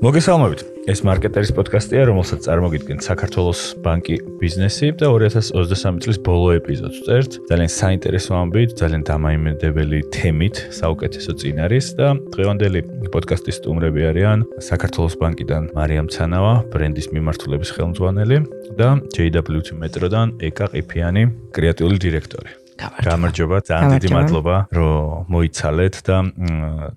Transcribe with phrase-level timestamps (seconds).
[0.00, 0.60] მოგესალმებით.
[0.90, 7.30] ეს მარკეტერის პოდკასტია, რომელსაც წარმოგიდგენთ საქართველოს ბანკი ბიზნესი და 2023 წლის ბოლო ეპიზოდს წერთ.
[7.46, 12.80] ძალიან საინტერესო ამბით, ძალიან დამაიმედებელი თემით, საუკეთესო წინარის და დღევანდელი
[13.14, 18.38] პოდკასტის სტუმრები არიან საქართველოს ბანკიდან მარიამ ცანავა, ბრენდის მიმართულების ხელმძღვანელი
[18.74, 21.22] და JWT Metro-დან ეკა ყიფიანი,
[21.54, 22.50] კრეატიული დირექტორი.
[22.82, 26.16] გამარჯობა, ძალიან დიდი მადლობა, რომ მოიცალეთ და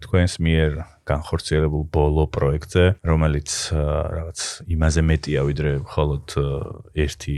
[0.02, 4.40] თქვენს მიერ განხორციელებულ ბოლო პროექტზე, რომელიც რაღაც
[4.73, 6.26] იმაზე მეტია ვიდრე მხოლოდ
[7.05, 7.36] ერთი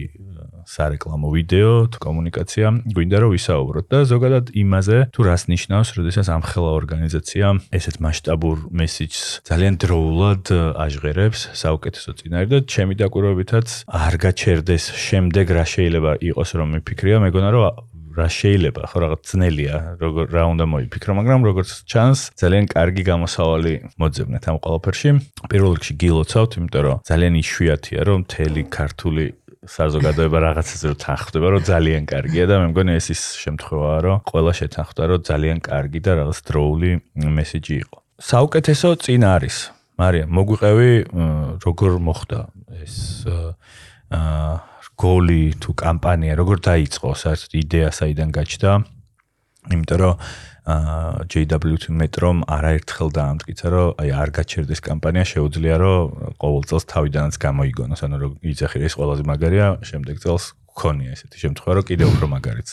[0.67, 6.71] სარეკლამო ვიდეო თუ კომუნიკაცია, გვინდა რომ ვისაუბროთ და ზოგადად იმაზე, თუ რას ნიშნავს, როდესაც ამხელა
[6.79, 10.43] ორგანიზაცია ესეთ მასშტაბურ მესიჯს ძალიან დროულად
[10.87, 17.49] აჟღერებს საუკეთესო წინარი და ჩემი დაკვირვებითაც არ გაჩერდეს შემდეგ რა შეიძლება იყოს რომ მიფიქრია, მეგონა
[17.55, 23.03] რომ რა შეიძლება ხო რაღაც ძნელია როგორ რა უნდა მოიფიქრო მაგრამ როგორც ჩანს ძალიან კარგი
[23.11, 25.09] გამოსავალი მოძებნეთ ამ ყველაფერში.
[25.51, 29.25] პირველ რიგში გილოცავთ იმიტომ რომ ძალიან იშვიათია რომ მთელი ქართული
[29.67, 34.51] საზოგადოება რაღაცაზე რომ თანხდება რომ ძალიან კარგია და მე მგონი ეს ის შემთხვევაა რომ ყველა
[34.59, 36.89] შეთანხმდა რომ ძალიან კარგი და რაღაც დროული
[37.37, 37.97] მესიჯი იყო.
[38.17, 39.57] საუკეთესო წინ არის.
[39.97, 40.91] მარია მოგვიყევი
[41.65, 42.39] როგორ მოხდა
[42.85, 42.97] ეს
[44.13, 47.09] აა გოლი თუ კამპანია როგორ დაიწყო?
[47.21, 48.71] საერთოდ იდეა საიდან გაჩნდა?
[49.73, 50.13] იმიტომ რომ
[50.67, 56.01] აა JWT Metro-მ არაერთხელ დაამტკიცა რომ აი არ გაჩერდეს კამპანია შეუძლია რომ
[56.41, 58.01] ყოველ წელს თავიდანაც გამოიგონოს.
[58.03, 60.43] ანუ რომ იცახი ეს ყველაზე მაგარია შემდეგ წელს
[60.77, 62.69] გქონია ესეთი შემთხვევა რომ კიდევ უფრო მაგარიც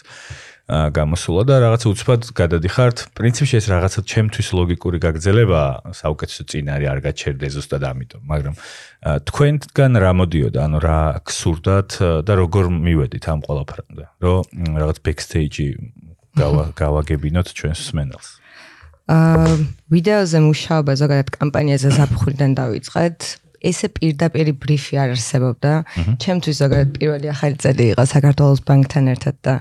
[0.65, 2.97] გამოსულა და რაღაცა უცბად გადადიხართ.
[3.13, 8.55] პრინციპში ეს რაღაცა ჩემთვის ლოგიკური გაგრძელებაა, საუკეთესო წინარი არ გაჩერდე ზუსტად ამიტომ, მაგრამ
[9.29, 11.91] თქვენგან რა მოდიოდა, ანუ რა გსურდათ
[12.25, 14.45] და როგორ მივედით ამ ყველაფერამდე, რომ
[14.81, 15.69] რაღაც backstage-ი
[16.81, 18.29] გავაგებინოთ ჩვენს სმენელს.
[19.05, 19.61] აა
[19.93, 23.44] ვიდეოზე მუშაობა ზოგადად კამპანიაზე საფხურიდან დავიწყეთ.
[23.71, 25.73] ესე პირდაპირ ბრიფი არ არსებობდა.
[26.23, 29.55] ჩემთვის ზოგადად პირველი ახალი წელი იყო საქართველოს ბანკთან ერთად და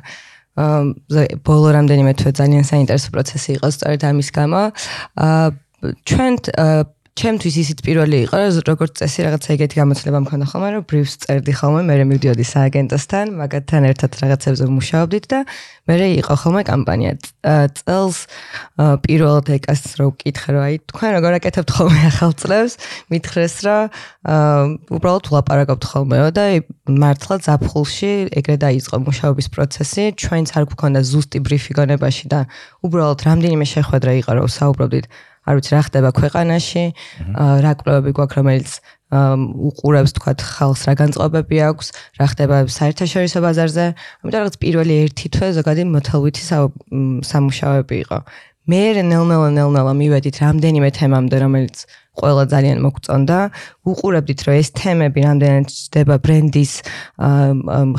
[0.53, 4.61] აა ბოლო რამდენიმე თვე ძალიან საინტერესო პროცესი იყო სწორედ ამის გამო.
[5.17, 5.45] აა
[6.07, 6.33] ჩვენ
[7.13, 11.81] ჩემთვის ისიც პირველი იყო, როგორც წესი რაღაცა ეგეთი გამოცდილება მქონდა ხოლმე, რომ ბრიფს წერდი ხოლმე,
[11.85, 15.39] მე მივდიოდი სააგენტოსთან, მაგათთან ერთად რაღაცებზე ვმუშაობდით და
[15.85, 17.13] მე იყო ხოლმე კამპანია.
[17.77, 18.17] წელს
[19.05, 22.73] პირველად ეკას რო ვკითხე, რომ აი თქვენ როგორ აკეთებთ ხოლმე ახალ წლებს,
[23.13, 23.83] მითხრეს, რომ
[24.97, 26.45] უბრალოდ ვლაპარაკობთ ხოლმეო და
[26.89, 30.03] მართლა ზაფხულში ეგრე დაიწყო მუშაობის პროცესი.
[30.17, 32.39] ჩვენც არ გქონდა ზუსტი ბრიფი გონებაში და
[32.81, 35.05] უბრალოდ რამდენიმე შეხვედრა იყო, რომ საუბრობდით
[35.43, 36.83] არ ვიცი რა ხდება ქვეყანაში,
[37.63, 38.69] რა კვლევები გვაქვს, რომელიც
[39.13, 41.87] უყურებს თქვა ხალხს რა განწყობები აქვს,
[42.17, 43.85] რა ხდება საერთაშორისო ბაზარზე.
[44.23, 46.43] ამიტომ რაღაც პირველი ერთი თვე ზოგადი მოთელვითი
[47.29, 48.19] სამუშაოები იყო.
[48.63, 51.77] მე ნელ-ნელა ნელ-ნელა მივედით რამდენიმე თემამდე, რომელიც
[52.15, 53.39] ყველა ძალიან მოგწონდა.
[53.89, 56.73] უყურებდით, რომ ეს თემები რამდენად ჩდება ბრენდის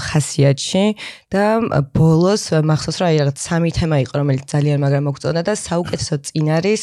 [0.08, 0.84] ხასიათში
[1.28, 1.44] და
[1.92, 6.82] ბოლოს მახსოვს რა რაღაც სამი თემა იყო, რომელიც ძალიან მაგრამ მოგწონდა და საუკეთესო წინარის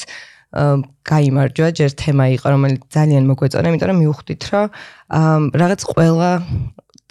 [0.52, 4.68] გაიმარჯვა, ჯერ თემა იყო, რომელიც ძალიან მოგვეწონა, იმიტომ რომ მივხვდით, რომ
[5.56, 6.32] რაღაც ყველა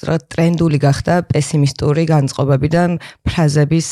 [0.01, 2.97] ტრენდული გახდა პესიმისტური განწყობებიდან
[3.29, 3.89] ფრაზების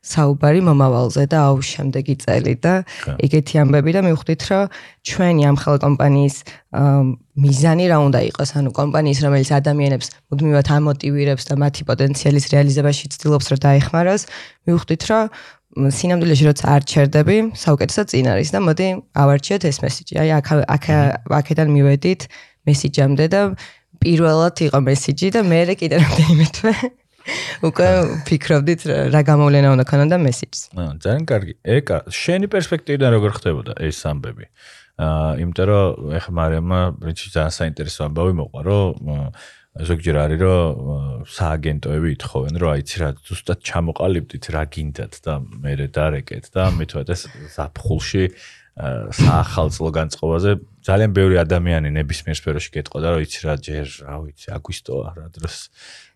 [0.00, 2.74] საუბარი მომავალზე და აუ შემდეგი წელი და
[3.20, 4.72] ეგეთი ამბები და მივხვდით, რომ
[5.04, 6.36] ჩვენი ამხელა კომპანიის
[7.44, 13.46] მიზანი რა უნდა იყოს, ანუ კომპანიის რომელიც ადამიანებს მუდმივად ამოტივირებს და მათი პოტენციალის რეალიზებაში ცდილობს
[13.52, 14.22] რომ დაეხმაროს,
[14.64, 15.24] მივხვდით, რომ
[15.74, 18.88] სინამდვილეში როცა არ ჩერდები, საუკეთესო წინ არის და მოდი
[19.22, 20.14] ავარჩიოთ ეს მესიჯი.
[20.22, 20.84] აი აქ აქ
[21.38, 22.20] აქედან მივედით
[22.68, 23.40] მესიჯამდე და
[24.02, 26.74] პირველად იყო მესიჯი და მე კიდე რამდენიმე თვე
[27.68, 27.88] უკვე
[28.28, 28.80] ფიქრობდით
[29.14, 30.60] რა გამოვლენა უნდა ქონოდა მესიჯს.
[30.76, 31.54] აა ძალიან კარგი.
[31.64, 34.44] ეკა, შენი პერსპექტივიდან როგორ ხდებოდა ეს ამბები?
[35.00, 38.88] აა იმიტომ რომ ეხლა მარიამმა პრინციპი ძალიან საინტერესო ამბავი მოყვა, რომ
[39.74, 46.44] ზოგჯერ არის რომ სააგენტოები ითხოვენ რომ აიცი რა ზუსტად ჩამოყალიბდით რა გინდათ და მე დარეკეთ
[46.54, 47.26] და მithვათ ეს
[47.58, 48.24] საფხულში
[48.74, 55.08] საახალწლო განწყობაზე ძალიან ბევრი ადამიანი ნებისმიერ სფეროში გეტყოდა რომ იცი რა ჯერ რა ვიცი აგვისტოა
[55.14, 55.56] რა დროს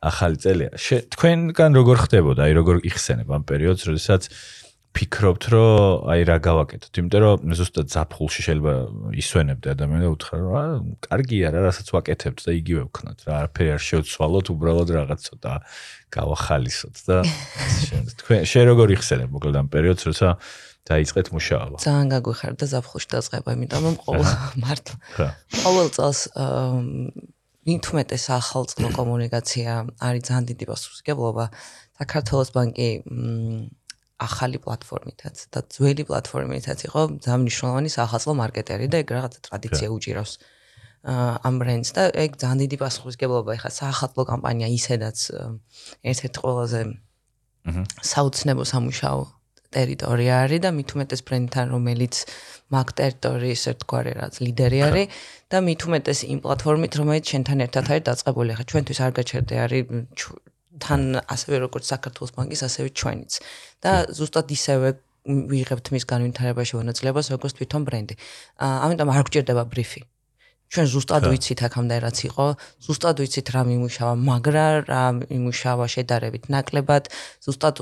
[0.02, 0.70] ახალი წელია.
[1.14, 4.22] თქვენგან როგორ ხდებოდა აი როგორ იხსენებ ამ პერიოდს როდესაც
[4.96, 8.72] ფიქრობთ, რომ აი რა გავაკეთოთ, იმიტომ რომ ზუსტად ზაფხულში შეიძლება
[9.20, 10.72] ისვენებდე ადამიანი და უთხრა, რომ აა
[11.06, 13.18] კარგია რა, რასაც ვაკეთებთ და იგივე ვქნათ.
[13.28, 15.52] რა, არაფერი არ შევცვალოთ, უბრალოდ რაღაც ცოტა
[16.18, 17.16] გავახალისოთ და
[18.24, 20.28] თქვენ შე როგორ იხსენებ მოკლედ ამ პერიოდს, როცა
[20.88, 21.76] დაიწყეთ მუშაობა.
[21.84, 24.26] ძალიან გაგვიხარდა ზაფხულში დაწყება, იმიტომ რომ ყოველ
[24.64, 24.94] მართლა
[25.62, 26.20] ყოველ წელს
[27.68, 31.44] მithumetes ახალწლო კომუნიკაცია არის ძალიან დიდი პასუხისგებლობა.
[32.00, 32.88] საქართველოს ბანკი
[34.18, 40.32] ახალი პლატფორმითაც და ძველი პლატფორმითაც იყო ძალიან მნიშვნელოვანი სახალხო მარკეტერი და ეგ რაღაცა ტრადიცია უჭირავს
[41.48, 45.18] ამ ბრენდს და ეგ ძალიან დიდი პასუხისგებლობა ეხა სახალხო კამპანია ისედაც
[46.10, 46.80] ერთ-ერთი ყველაზე
[48.12, 49.20] საუცნებო სამუშაო
[49.76, 52.14] ტერიტორია არის და მით უმეტეს ბრენდთან რომელიც
[52.72, 55.18] მაგ ტერიტორიის ერთგვარი რაც ლიდერი არის
[55.52, 58.56] და მით უმეტეს იმ პლატფორმით რომელიც ჩვენთან ერთად არის დაწყებული.
[58.56, 59.84] ხა ჩვენთვის არ გაჩერდე არის
[60.84, 61.02] თან
[61.34, 63.32] ასევე როგორც საქართველოს ბანკის ასევე ჩვენიც
[63.84, 64.88] და ზუსტად ისევე
[65.28, 68.14] ვიღებთ მის განვითარებაში მონაწილეობას როგორც თვითონ ბრენდი.
[68.58, 70.00] ამიტომ არ გჭირდება ბრიფი.
[70.68, 72.46] ჩვენ ზუსტად ვიცით აქამდე რაც იყო,
[72.84, 77.08] ზუსტად ვიცით რა მიმუშავა, მაგრამ რა მიმუშავა შედარებით ნაკლებად,
[77.40, 77.80] ზუსტად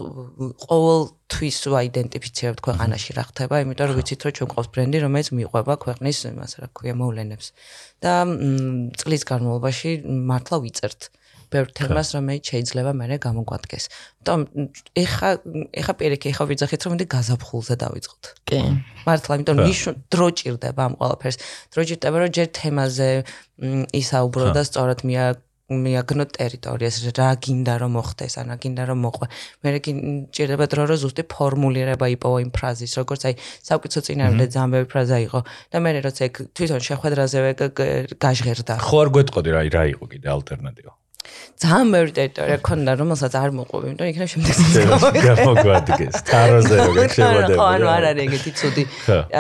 [0.71, 6.17] ყოველთვის ვაიდენტიფიცირებთ ქვეყანაში რა ხდება, იმიტომ რომ ვიცით რომ ჩვენ ყავს ბრენდი, რომელიც მიყვება ქვეყნის
[6.31, 7.47] იმას რა ქვია მოვლენებს.
[8.07, 8.13] და
[9.03, 11.01] წლის განმავლობაში მართლა ვიწერთ.
[11.57, 13.85] ბევრ თემას, რომელიც შეიძლება მე გამოგვადგეს.
[14.27, 14.41] ამიტომ
[15.03, 15.31] ეხა
[15.81, 18.25] ეხა პირიქი ეხა ვიძახით რომ მე გაზაფხულზე დავიწყოთ.
[18.49, 18.59] კი.
[19.07, 21.37] მართლა, იმიტომ ნიშნ დრო ჭირდება ამ ყველაფერს.
[21.73, 23.11] დრო ჭირდება რომ ჯერ თემაზე
[24.03, 25.25] ისაუბრო და სწორად მია
[25.67, 29.27] მიაგნო ტერიტორიას რა გინდა რომ მოხდეს ან რა გინდა რომ მოყვე
[29.67, 29.81] მე რე
[30.31, 33.35] ჭირდება დრო რომ ზუსტი ფორმულირება იპოვო იმ ფრაზის როგორც აი
[33.67, 35.41] საკუთო წინამდე ბევრი ფრაზა იყო
[35.75, 37.39] და მე როცა ეგ თვითონ შეხვედრაზე
[38.15, 40.93] გაჟღერდა ხო არ გვეტყოდი რა რა იყო კიდე ალტერნატივა
[41.57, 44.55] ძალიან ბევრი ტერიტორია ქონდა, რომელსაც არ მოყვები, იმიტომ იქნებ შემდეგ
[45.29, 46.17] გამოგვადგეს.
[46.31, 47.57] თაროზე როგორ შემოდება.
[47.57, 48.85] ხო, ანუ არ არის ეგეთი ცუდი.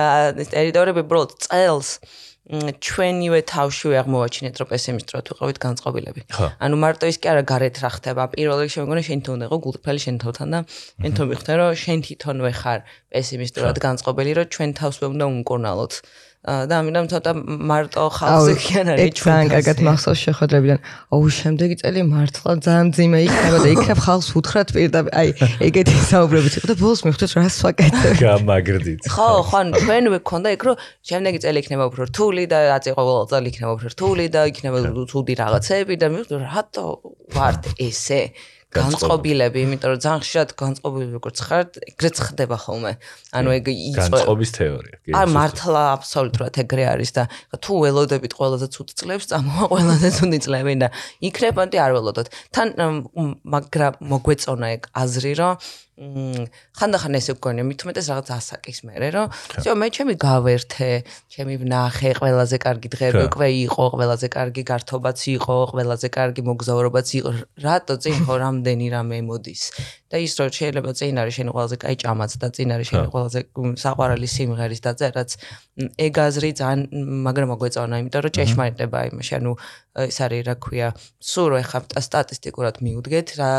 [0.02, 1.88] აა ეს ტერიტორიები უბრალოდ წელს
[2.46, 6.20] ჩვენივე თავში აღმოაჩინეთ, რომ პესიმისტრო თუ ყავით განწყობილები.
[6.62, 10.00] ანუ მარტო ის კი არა გარეთ რა ხდება, პირველ რიგში მეგონა შენ თვითონ იყო გულწრფელი
[10.06, 12.80] შენ თავთან და შენ თვითონ მიხდე რომ შენ თვითონვე ხარ
[13.10, 15.92] პესიმისტრად განწყობილი, რომ ჩვენ თავს უნდა უნკურნალოთ.
[16.46, 17.32] და ამიტომ ცოტა
[17.70, 19.26] მარტო ხალხზე ქიან არის ჩვენ.
[19.26, 20.78] ძალიან კარგად მახსოვს შეხვედრებიდან.
[21.10, 25.12] აუ შემდეგი წელი მართლა ძალიან ძიმე იქნება და იქნებ ხალხს უთხრათ პირდაპირ.
[25.20, 25.28] აი
[25.66, 28.14] ეგეთი საუბრები იყო და ბოლოს მიხვდეთ რას ვაკეთებ.
[28.22, 29.02] გამაგრდით.
[29.10, 33.26] ხო, ხო, ჩვენ ვქონდა იქ რომ შემდეგი წელი იქნება უფრო რთული და რაც იყო ყოველ
[33.26, 34.78] წელი იქნება უფრო რთული და იქნება
[35.10, 36.86] ცუდი რაღაცები და მიხვდეთ რატო
[37.34, 38.22] ვართ ესე?
[38.76, 42.92] განწყობილები, იმიტომ რომ ძალიან ხშირად განწყობილები როგორც ხართ, ეგრეც ხდება ხოლმე.
[43.36, 44.96] ანუ ეგ იწვა განწყობის თეორია.
[45.16, 47.24] აი მართლა აბსოლუტურად ეგრე არის და
[47.56, 50.88] თუ ველოდებით ყველაზე ცუდ წლებს, წამოვა ყველაზე ცუდი წლები და
[51.24, 52.26] იქნებოდი არ ველოდოთ.
[52.54, 52.68] თან
[53.44, 55.54] მაგრამ მოგვეწონა ეგ აზრი, რომ
[56.01, 59.27] ხანდახან ესე გქონია მით უმეტეს რაღაც ასაკის მერე რომ
[59.61, 60.89] всё მე ჩემი გავერთე
[61.35, 67.31] ჩემი ვნახე ყველაზე კარგი დღეები უკვე იყო ყველაზე კარგი გართობაც იყო ყველაზე კარგი მოგზაურობაც იყო
[67.65, 69.61] რატო წინ ხო რამდენი რამე მოდის
[70.09, 73.39] და ის რომ შეიძლება წინ არის შენ ყველაზე კაი ჭამაც და წინ არის შენ ყველაზე
[73.83, 75.29] საყვარელი სიმღერის დაწერაც
[76.07, 76.81] ეგ აზრი ძალიან
[77.29, 79.51] მაგრამ მოგვეწონა იმიტომ რომ ჭეშმარიტება იმაში ანუ
[80.04, 80.88] ეს არის რა ქვია
[81.32, 83.52] სულ რო ეხა სტატისტიკურად მიუდგეთ რა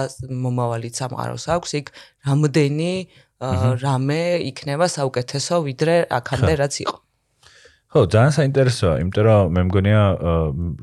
[0.46, 1.88] მომავალი სამყაროს აქვს იქ
[2.30, 2.94] რამდენი
[3.38, 6.98] რამე იქნება საუკეთესო ვიდრე აქამდე რაც იყო.
[7.88, 10.02] ხო, ძალიან საინტერესოა, იმიტომ რომ მე მგონია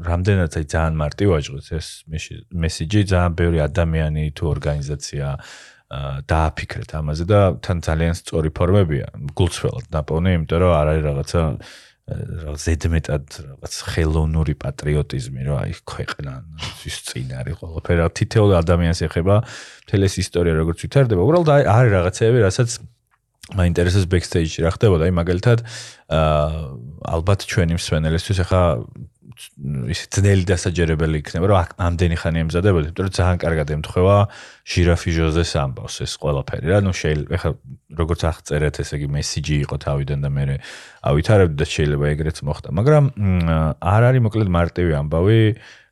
[0.08, 1.86] რამდენად აი ძალიან მარტივ აჭროს ეს
[2.64, 5.26] მესიჯი ძალიან ბევრი ადამიანი თუ ორგანიზაცია
[6.30, 9.06] დააფიქრეთ ამაზე და თან ძალიან სწორი ფორმებია
[9.36, 11.40] გულწრფელად დაპოვნე, იმიტომ რომ არ არის რაღაცა
[12.04, 16.32] რაღაც ზედმეტად რაღაც ხელოვნური პატრიოტიზმი, რომ აი ქვეყნა
[16.84, 19.36] ის წინ არის ყველაფერი, თითოეულ ადამიანს ეხება
[19.88, 21.24] მთელი ეს ისტორია როგორც ვითარდება.
[21.24, 22.70] უბრალოდ არის რაღაცეები, რასაც
[23.56, 25.58] მაინტერესებს ბექსტეიჯში რა ხდებოდა, აი მაგალითად
[26.12, 26.44] აა
[27.08, 28.62] ალბათ ჩვენი მსვენელისთვის ახლა
[29.90, 34.16] ის ძნელი დასაჯერებელი იქნება, რომ ამდენი ხანი ემზადებოდი, იმიტომ რომ ძალიან კარგად ემთხვევა
[34.70, 36.78] ჟირაფი ჟოზეს ამბავს ეს ყველაფერი რა.
[36.86, 37.52] ნუ შეიძლება ახლა
[37.98, 40.44] როგორც აღწერეთ, ესე იგი მესიჯი იყო თავიდან და მე
[41.10, 43.04] ავითარებდი და შეიძლება ეგრეც მოხდა, მაგრამ
[43.82, 45.40] არ არის მოკლედ მარტივი ამბავი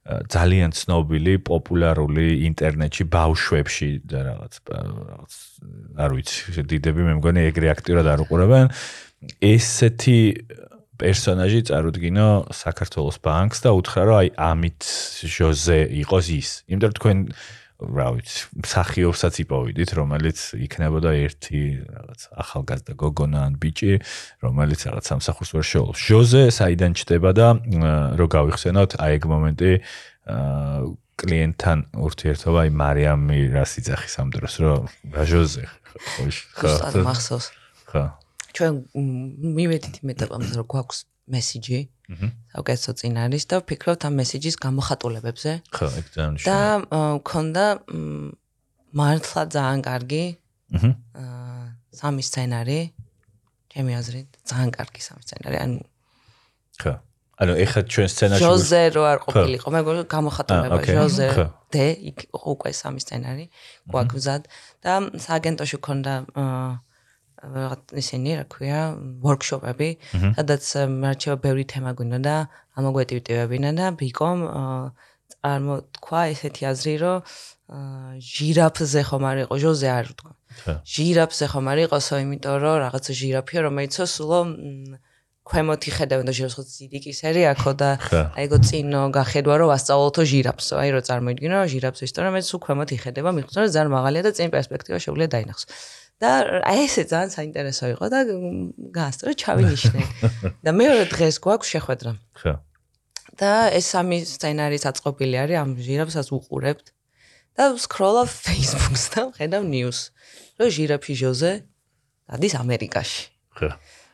[0.02, 5.32] ძალიან ცნობილი, პოპულარული ინტერნეტში ბავშვებში და რაღაც რაღაც
[5.94, 8.66] არ ვიცი, დიდები მე მგონი ეგრე აქტიურად არ უყურებენ.
[9.38, 10.18] ესეთი
[11.02, 14.80] პერსონაჟი წარუდგინო საქართველოს ბანკს და უთხრა რომ აი ამით
[15.26, 16.50] ჟოზე იყოს ის.
[16.70, 17.18] იმიტომ რომ თქვენ
[17.82, 23.98] რა ვიცი, მსახიობსაც იპოვიდით, რომელიც იქნებოდა ერთი რაღაც ახალგაზრდა გოგონა ან ბიჭი,
[24.46, 25.98] რომელიც რაღაც სამსახურს ვერ შეძლოს.
[25.98, 27.48] ჟოზე საიდან ჩდება და
[28.14, 29.72] რო გავიხსენოთ, აი ეგ მომენტი
[30.30, 30.80] აა
[31.22, 34.82] კლიენტთან ურთიერთობა, აი მარიამი რას იძახის ამ დროს, რომ
[35.12, 36.70] რა ჟოზე ხო?
[36.88, 37.46] ხო, მახსოვს.
[37.90, 38.04] ხო.
[38.56, 38.74] ჩვენ
[39.56, 40.98] მივედით იმ ეტაპამდე რომ გვაქვს
[41.32, 41.80] მესიჯი
[42.12, 45.52] საუკეთესო წინ არის და ვფიქრობთ ამ მესიჯის გამოხატულებებზე.
[45.72, 46.58] ხო ეგ ძალიან და
[47.18, 47.64] მქონდა
[49.00, 50.24] მართლა ძალიან კარგი
[50.76, 51.64] აა
[52.00, 52.80] სამი სცენარი.
[53.72, 55.56] ჩემი აზრით ძალიან კარგი სამი სცენარი.
[55.64, 55.78] ანუ
[56.82, 56.92] ხო.
[57.42, 59.80] ანუ ეხლა ჩვენ სცენარში ჟოზე რო არ ყოფილიყო, მე
[60.14, 61.28] გამოხატულება ჟოზე
[61.72, 63.44] დე იქ უკვე სამი სცენარი
[63.88, 64.42] გვაგვზად
[64.84, 66.14] და სააგენტოში ქონდა
[67.42, 68.80] რაღაც ისინი რა ქვია
[69.22, 69.88] ვორქშოპები,
[70.38, 72.36] სადაც მარჩევა ბევრი თემა გვინდა და
[72.78, 74.38] ამოგვეტივტივებინა და ბიკომ
[75.34, 77.18] წარმოთქვა ესეთი აზრი, რომ
[78.32, 80.32] ჟირაფზე ხომ არ იყო ჟოზე არ ვთქვა.
[80.86, 84.40] ჟირაფზე ხომ არ იყოსო, იმიტომ რომ რაღაც ჟირაფია რომელიცო სულო
[85.42, 90.90] ქვემოთ იხედავენ და ჟირაფს ზიდიკისერი აქო და აი ეგო წინო გახედვა რომ ვასწავლოთო ჟირაფსო აი
[90.94, 94.98] რომ წარმოიდგინო ჟირაფს ისტორია მე სულ ქვემოთ იხედება მიხვდა რომ ძალიან მაღალია და წინ პერსპექტივა
[95.02, 95.66] შეუძლია დაინახოს
[96.22, 96.30] და
[96.62, 98.18] აი ესე ძალიან საინტერესო იყო და
[98.94, 100.02] გასწრო ჩავინიშნე
[100.64, 102.12] და მეორე დღეს გვაქვს შეხვედრა.
[102.38, 102.52] ხო
[103.42, 106.86] და ეს სამი სცენარის აწყობილი არის ამ ჟირაფსაც უყურებთ
[107.58, 109.98] და სკროლავ Facebook-ს და ხედავ news.
[110.60, 111.52] რომ ჟირაფი ჟოზე
[112.30, 113.22] დადის ამერიკაში.
[113.58, 113.70] ხო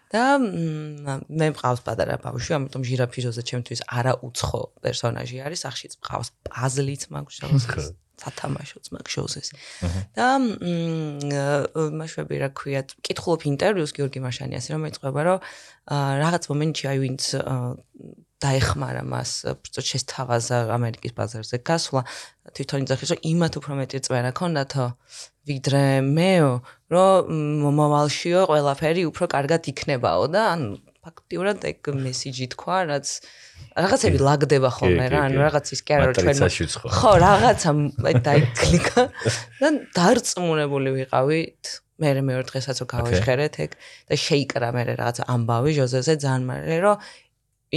[0.08, 6.28] და მე მყავს პატარა ბავშვი, ამიტომ ჟირაფი ჟოზე ჩემთვის არა უცხო პერსონაჟი არის, სახშიც მყავს
[6.48, 7.92] პაზლიც მაქვს ჟოზე.
[8.18, 9.48] სათამაშოც მაქვს ჟოზეს.
[10.18, 10.26] და
[12.00, 15.38] მაშვები რა ქვია, კითხულობ ინტერვიუს გიორგი მაშანიას, რომ მეწყვება, რომ
[16.22, 17.22] რაღაც მომენტში აი ვინც
[18.38, 19.30] დაეხმარა მას
[19.66, 22.02] შესთავაზა ამერიკის ბაზარზე გასვლა
[22.54, 24.86] თვითონ იძახის რომ იმათ უფრო მეტი წვერა ქონდათო
[25.50, 26.52] ვიდრე მეო
[26.94, 27.32] რომ
[27.64, 30.62] მომავალშიო ყველაფერი უფრო კარგად იქნებაო და ან
[31.04, 33.06] ფაქტიურად ეგ მესიჯი თქვა რაც
[33.78, 36.38] რაღაცები ლაგდება ხოლმე რა ანუ რაღაც ის კი არა რომ ჩვენ
[36.94, 37.12] ხო.
[37.22, 37.70] რაღაცა
[38.28, 39.02] დაიკლიკა.
[39.60, 41.62] და დარწმუნებული ვიყავით
[41.98, 43.70] მე მეორე დღესაც გავაშხერეთ ეგ
[44.10, 46.96] და შეიკრა მე რაღაცა ამბავი ჟოზეზე ძალიან მალე რომ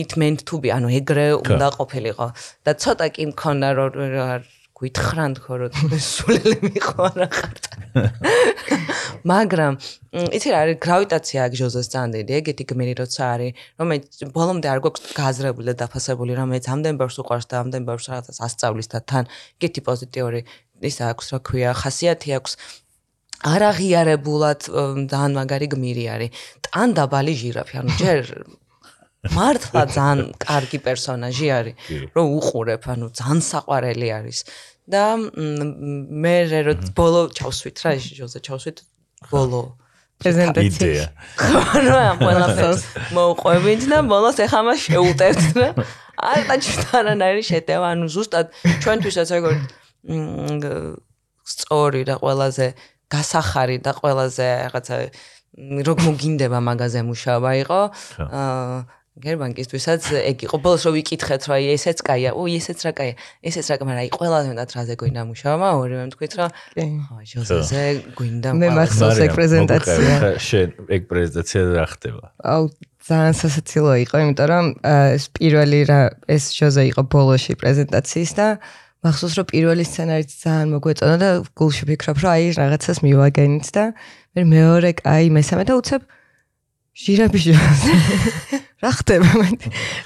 [0.02, 2.28] it meant to be ანუ ეგრე უნდა ყოფილიყო.
[2.66, 3.90] და ცოტა კი მქონდა რომ
[4.82, 7.64] გვითხრან თქო რომ სულელი მიყვა რა ხართ.
[9.32, 9.74] მაგრამ
[10.34, 14.80] იცი რა არის გრავიტაცია აქ ჟოზეს ძალიან დიდი ეგეთი გმირი როცა არის რომელიც ბოლომდე არ
[14.82, 19.30] გვაქვს გააზრებული და დაფასებული რომელიც ამდენ ბერს უყარს და ამდენ ბერს რაღაცას ასწავლის და თან
[19.62, 20.40] ეგეთი პოზიტიური
[20.90, 22.54] ის აქვს რა ქვია ხასიათი აქვს.
[23.42, 24.62] არაღიარებულად
[25.12, 26.30] ძალიან მაგარი გმირი არის.
[26.66, 28.20] ტან დაბალი ჟირაფი ანუ ჯერ
[29.22, 31.76] მართლა ძალიან კარგი პერსონაჟი არის
[32.18, 34.40] რომ უყურებ ანუ ძალიან საყვარელი არის
[34.92, 35.06] და
[36.24, 36.36] მე
[36.68, 38.78] რო ბოლო ჩავსვით რა ჟოზე ჩავსვით
[39.32, 39.62] ბოლო.
[40.22, 41.06] პრეზენტაცია
[41.90, 42.82] რა ყველაფერს
[43.16, 45.70] მოყვებით და ბოლოს ეხა მას შეუტევთ რა.
[46.22, 48.48] არ დაჩვენარანაირი შეტევა ანუ ზუსტად
[48.86, 49.54] ჩვენთვისაც როგორ
[51.52, 52.68] სწორი და ყველაზე
[53.12, 54.96] გასახარი და ყველაზე რაღაცა
[55.88, 57.80] როგ მოგინდება მაღაზია მუშაობა იყო
[58.22, 62.32] აა გერბანკისთვისაც ეგ იყო ბოლოს რო ვიკითხეთ რა ესეც კაია?
[62.32, 63.16] ო ესეც რა კაია?
[63.44, 65.68] ესეც რა მაგრამ აი ყველაზე მეტად რაზე გვინდა მუშაობა?
[65.84, 66.48] ორივე თქვით რა?
[66.80, 67.84] აი ჟოზეზე
[68.16, 70.14] გვინდა მე მახსოვს ეგ პრეზენტაცია.
[70.48, 72.24] შენ ეგ პრეზენტაცია რა ხდება?
[72.40, 72.64] აუ
[73.04, 76.02] ძალიან სასაცილო იყო იმიტომ რომ ეს პირველი რა
[76.32, 78.48] ეს ჟოზე იყო ბოლოში პრეზენტაციის და
[79.04, 83.86] მახსოვს რომ პირველი სცენარიც ძალიან მოგვეწონა და გულში ვფიქრობ რომ აი რაღაცას მივაგენით და
[84.38, 86.02] მე მეორე კაი მესამე და უცებ
[87.02, 89.30] ჟირაფი ჟოზე რა ხდება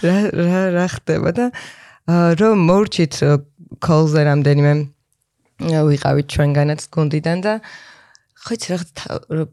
[0.05, 1.45] რა რა რა ხდება და
[2.39, 3.15] რომ მორჩით
[3.81, 4.73] კოლზე რამდენიმე
[5.63, 7.53] ვიყავით ჩვენგანაც გუნდიდან და
[8.45, 8.77] ხოიც რა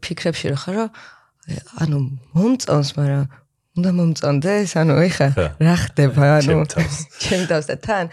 [0.03, 0.85] ფიქრებში რა ხარო
[1.83, 1.97] ანუ
[2.35, 3.25] მომწონს მაგრამ
[3.73, 5.27] უნდა მომწონდეს ანუ ეხა
[5.57, 6.57] რა ხდება ანუ
[7.23, 8.05] ჩემ თავს და თან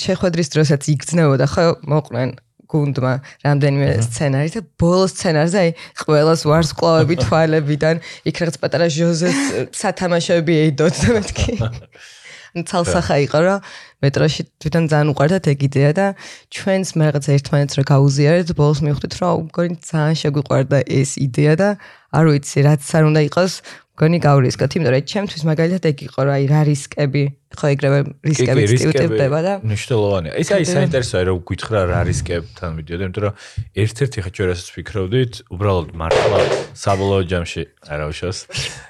[0.00, 2.30] შეხვედრის დროსაც იგრძნებოდა ხო მოყვნენ
[2.72, 3.12] გუნდმა
[3.46, 5.70] რამდენიმე სცენარი და ბოლო სცენარზე აი
[6.02, 9.40] ყველას ვარსკვლავები თვალებიდან იქ რაღაც პატარა ჟოზეს
[9.80, 11.54] სათამაშოები ეიდოთ და მეთქი.
[12.70, 13.56] ცალსახა იყო რა.
[14.04, 16.06] მეტროში თვითონ ძალიან უყვარდათ ეგ იდეა და
[16.52, 21.68] ჩვენს მე რაღაც ერთმანეთს რა გაუზიარეთ ბოლოს მივხვდით რომ მგონი ძალიან შეგვიყვარდა ეს იდეა და
[22.12, 23.52] არ ვიცი რაც არ უნდა იყოს
[23.96, 27.22] გონი გავრისკოთ, იმიტომ რომ ჩემთვის მაგალითად ეგ იყო რა, აი რა რისკები,
[27.56, 30.32] ხო ეგრევე რისკები წივტებდება და მნიშვნელოვანია.
[30.36, 33.34] ეს აი საინტერესოა რომ გითხრა რა რისკებთან მიდიოდა, იმიტომ რომ
[33.80, 36.40] ერთ-ერთი ხა ჩვენ რასაც ვფიქრობდით, უბრალოდ მართლა
[36.76, 38.38] საბოლოო ჯამში არავშოს.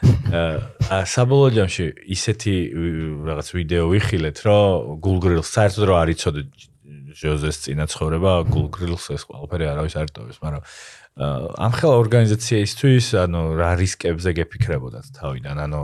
[0.90, 1.84] აა საბოლოო ჯამში
[2.18, 2.54] ისეთი
[3.30, 6.42] რაღაც ვიდეო ვიხილეთ, რომ Google-ს საერთოდ რო არ იცოდე
[7.16, 10.62] ჟოზეს წინა ცხოვრება, Google-ს ეს ყველაფერი არავის არ ტოვებს, მაგრამ
[11.16, 15.82] ამ ხელა ორგანიზაციისთვის, ანუ რა რისკებზე გეფიქრებოდათ თავიდან, ანუ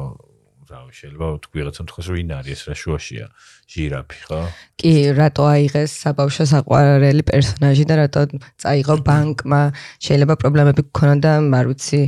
[0.72, 3.26] რა შეიძლება თქვი თქვას რომ ვინ არის ეს რა შუაშია
[3.72, 4.40] ჟირაფი ხო?
[4.80, 8.22] კი, რატო აიღეს საბავშვო საყვარელი პერსონაჟი და რატო
[8.60, 9.62] წაიღო ბანკმა?
[10.04, 12.00] შეიძლება პრობლემები გქონოდა, არ ვიცი,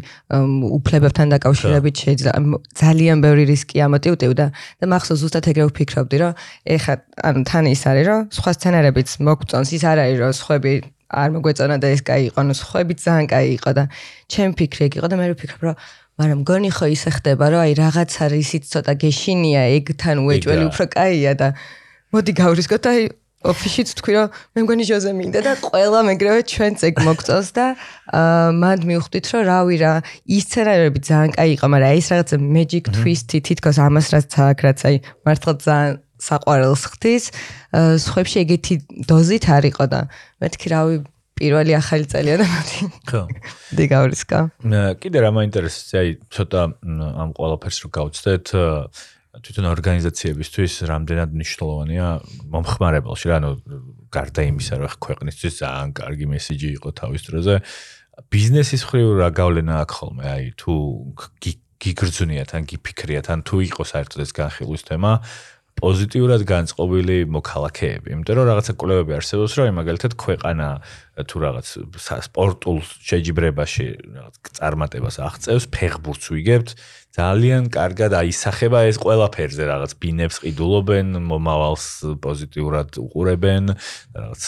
[0.79, 4.47] უფლებებთან დაკავშირებით შეიძლება ძალიან ბევრი რისკი ამოტივტივდა
[4.81, 6.33] და მახსოვს ზუსტად ეგრე ვფიქრობდი, რომ
[6.77, 6.95] ეხა
[7.29, 10.73] ანუ თან ის არის, რომ სხვა სცენარებიც მოგწონს, ის არ არის, რომ სხვები
[11.11, 13.85] არ მოგვეწონა და ეს კაი იყო, ნუ ხვები ძალიან კაი იყო და
[14.31, 15.77] ჩემ ფიქრი ეგ იყო და მე ვფიქრობ, რომ
[16.15, 20.85] მაგრამ გონი ხო ისე ხდება, რომ აი რაღაცა რისიც ცოტა გეშინია, ეგ თან უეჭველი უფრო
[20.95, 21.49] კაია და
[22.15, 23.01] მოდი გავრისკოთ აი
[23.45, 27.67] ოფისშიც თქვი რომ მე მგონი ჟოზე მინდა და ყველა მეგრევე ჩვენც ეგ მოგწოს და
[28.63, 29.93] მანდ მივხვდით რომ რავი რა
[30.25, 34.81] ის სცენარები ძალიან კაი იყო მაგრამ ეს რაღაცა magic twist-ი თითქოს ამას რაც აქ რაც
[34.89, 34.97] აი
[35.29, 35.93] მართლა ძალიან
[36.25, 37.25] საყვარელს ხდის
[38.05, 38.75] სხვებში ეგეთი
[39.09, 40.01] დოზით არისო და
[40.43, 40.97] მეთქი რავი
[41.35, 42.79] პირველი ახალი წელია და მოდი
[43.11, 43.23] ხო.
[43.81, 44.39] დეგავრისკა
[45.03, 45.91] კიდე რა მაინტერესებს?
[45.99, 46.63] აი ცოტა
[47.25, 48.47] ამ ყველაფერს რო გავცდეთ
[49.35, 52.07] თვითონ ორგანიზაციებისთვის რამდენად მნიშვნელოვანია
[52.55, 53.51] მომხმარებელში რა ანუ
[54.15, 57.55] გარდა იმისა რომ ქვეყნისთვის ძალიან კარგი მესიჯი იყო თავის დროზე
[58.31, 60.25] ბიზნესის მხრივ რა გავლენა აქვს ხოლმე?
[60.31, 60.73] აი თუ
[61.83, 65.13] გიგრძნიათ ან გიფიქრიათ ან თუ იყოს საერთოდ ეს განხილვის თემა
[65.81, 70.69] პოზიტიურად განწყობილი მოქალაქეები, იმიტომ რომ რაღაცა კვლევები არსებობს, რომ მაგალითად ქვეყანა
[71.31, 71.67] თუ რაღაც
[72.29, 72.79] სპორტულ
[73.11, 76.69] შეჯიბრებაში რაღაც წარმატებას აღწევს, ფეხბურთს ვიგებთ,
[77.15, 81.87] ძალიან კარგად აისახება ეს ყველაფერზე რაღაც ბინებს ყიდულობენ, მომავალს
[82.19, 83.71] პოზიტიურად უყურებენ,
[84.19, 84.43] რაღაც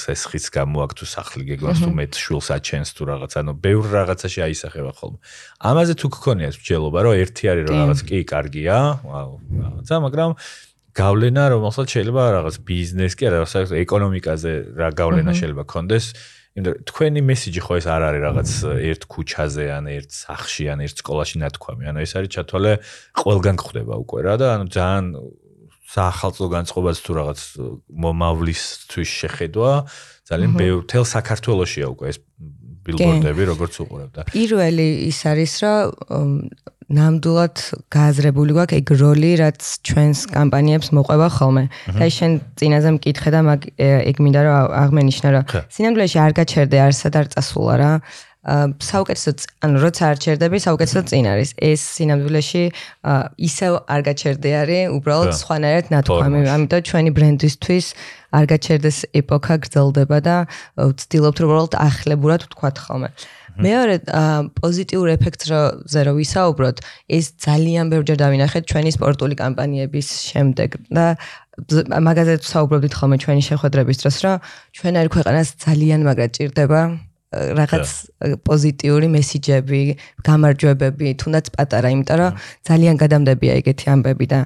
[0.00, 4.40] სესხის გამო აქ თუ სახლი გეგმას თუ მეტ შულს აჩენს თუ რაღაც, ანუ ბევრ რაღაცაში
[4.48, 5.18] აისახება ხოლმე.
[5.60, 10.30] ამაზე თუ გქონიათ მსჯელობა, რომ ერთი არის რომ რაღაც კი კარგია, რაღაცა, მაგრამ
[10.96, 16.06] გავლენა რომელსაც შეიძლება რაღაც ბიზნეს კი არა, რაღაც ეკონომიკაზე რა გავლენა შეიძლება კონდეს,
[16.58, 18.50] იმიტომ თქვენი მესიჯი ხო ეს არ არის რაღაც
[18.90, 21.82] ერთ ქუჩაზე ან ერთ სახში ან ერთ სკოლაში ნათქვამი.
[21.88, 22.72] ანუ ეს არის ჩათვალე
[23.14, 25.06] ყველგან ხდება უკვე რა და ანუ ძალიან
[25.88, 27.40] საახალწლო განწყობაც თუ რაღაც
[27.88, 29.72] მომავლისთვის შეხედვა
[30.28, 32.18] ძალიან ბევრ თელ საქართველოსია უკვე ეს
[32.84, 34.20] ბილბორდები როგორც უყურებდა.
[34.28, 36.28] პირველი ის არის რომ
[36.88, 37.56] ნამდვილად
[37.92, 41.64] გააზრებული გვაქვს ეგ როლი, რაც ჩვენს კამპანიებს მოყვება ხოლმე.
[42.00, 43.60] და შენ წინაზე მკითხე და მაგ
[44.08, 47.92] ეგ მინდა რომ აღმენიშნა რომ სინამდვილეში არ გაჩერდე არსად არ წასულა რა.
[48.48, 49.30] საუკეთესო
[49.60, 51.50] ანუ როცა არ ჩერდები, საუკეთესო წინ არის.
[51.60, 52.64] ეს სინამდვილეში
[53.36, 56.38] ისევ არ გაჩერდე არის, უბრალოდ სხვანაირად ნათქვამი.
[56.56, 57.86] ამიტომ ჩვენი ბრენდისთვის
[58.32, 60.36] არ გაჩერდეს ეპოქა გრძელდება და
[60.80, 63.10] ვცდილობთ რომ უბრალოდ ახლებურად ვთქვათ ხოლმე.
[63.58, 63.94] მეორე
[64.54, 66.76] პოზიტიურ ეფექტზე რო ვისაუბროთ,
[67.10, 71.06] ეს ძალიან ბევრჯერ დავინახეთ ჩვენი სპორტული კამპანიების შემდეგ და
[72.06, 74.36] მაგაზე ვსაუბრობდით ხოლმე ჩვენი შეხვედრების დროს, რომ
[74.78, 76.80] ჩვენ არ ქვეყანას ძალიან მაგრად ჭირდება
[77.28, 77.88] რაღაც
[78.48, 79.80] პოზიტიური მესიჯები,
[80.24, 82.32] გამარჯვებები, თუნდაც პატარა, იმიტომ რომ
[82.64, 84.40] ძალიან გადამდებია ეგეთი ამბები და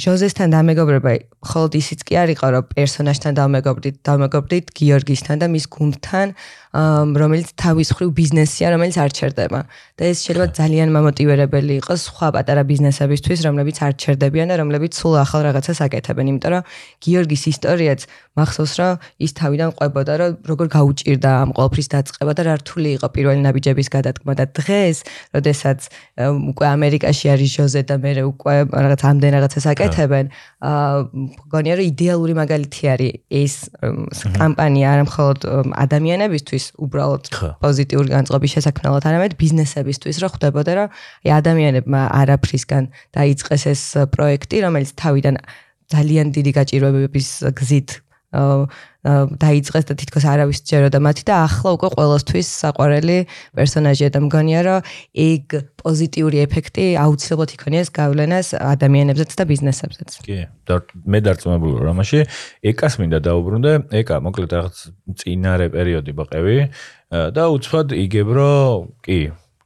[0.00, 1.12] ჟოზესთან დამეგობრება
[1.52, 6.26] ხოლოდ ისიც კი არისო, რომ პერსონაჟთან დამეგობრდით, დამეგობრდით გიორგისთან და მის გუნდთან,
[6.72, 9.60] რომელიც თავის ხრივ ბიზნესია, რომელიც არ ჩერდება.
[9.92, 15.14] და ეს შეიძლება ძალიან მომოტივირებელი იყოს სხვა პატარა ბიზნესებისთვის, რომლებიც არ ჩერდებიან და რომლებიც სულ
[15.20, 16.62] ახალ რაღაცას აკეთებენ, იმიტომ რომ
[17.04, 18.00] გიორგის ისტორიაც
[18.32, 23.06] მახსოვს, რომ ის თავიდან ყვებოდა, რომ როგორ გაუჭირდა ამ ყოველფრის დაწყება და რა რთული იყო
[23.12, 24.96] პირველი ნაბიჯების გადადგმა და დღეს,
[25.36, 25.80] როდესაც
[26.50, 30.24] უკვე ამერიკაში არის ჟოზე და მე უკვე რაღაც ამდენ რაღაცას აკეთებენ,
[30.64, 30.96] აა
[31.52, 33.54] გონია რომ idеალური მაგალითი არის ეს
[34.40, 35.38] კამპანია არა მხოლოდ
[35.84, 37.30] ადამიანებისთვის ის უბრალოდ
[37.62, 40.86] პოზიტიური განწყობის შესაქმნელად არამედ ბიზნესებისთვის რა ხდებოდა რა
[41.26, 42.84] აი ადამიანებმა არაფრისგან
[43.18, 43.82] დაიწყეს ეს
[44.14, 45.36] პროექტი რომელიც თავიდან
[45.92, 47.90] ძალიან დიდი გაჭირვებების გზით
[48.32, 53.18] დაიწყეს და თითქოს არავის ჯეროდა მათი და ახლა უკვე ყოველთვის საყვარელი
[53.58, 54.80] პერსონაჟია და მგონია რომ
[55.12, 55.44] ეგ
[55.82, 60.10] პოზიტიური ეფექტი აუცილებლად იქონიას გავლენას ადამიანებზეც და ბიზნესებზეც.
[60.22, 62.20] კი, და მე დარწმუნებული ვარ ამაში.
[62.62, 64.76] ეკას მინდა დაუბრუნდე, ეკა მოკლედ რაღაც
[65.18, 66.58] წინარე პერიოდი ბყევი
[67.10, 69.20] და უცბად იგებ რომ კი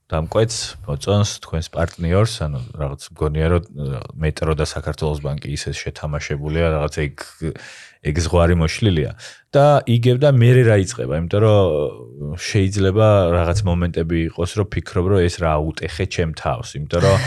[0.07, 3.63] დამკვეთს მოწონს თქვენს პარტნიორს, ანუ რაღაც მგონია რომ
[4.23, 7.15] მეტრო და საქართველოს ბანკი ისე შეთამაშებულია, რაღაც ეგ
[8.03, 9.13] ეგ ზღვარი მოშლილია.
[9.57, 15.21] და იგებ და მე რა იწება, იმიტომ რომ შეიძლება რაღაც მომენტები იყოს, რომ ფიქრობ, რომ
[15.25, 17.19] ეს რა აუტეხე ჩემ თავს, იმიტომ რომ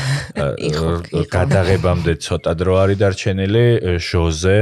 [1.37, 3.65] გადაღებამდე ცოტა დრო არის დარჩენილი,
[3.97, 4.57] ჟოზე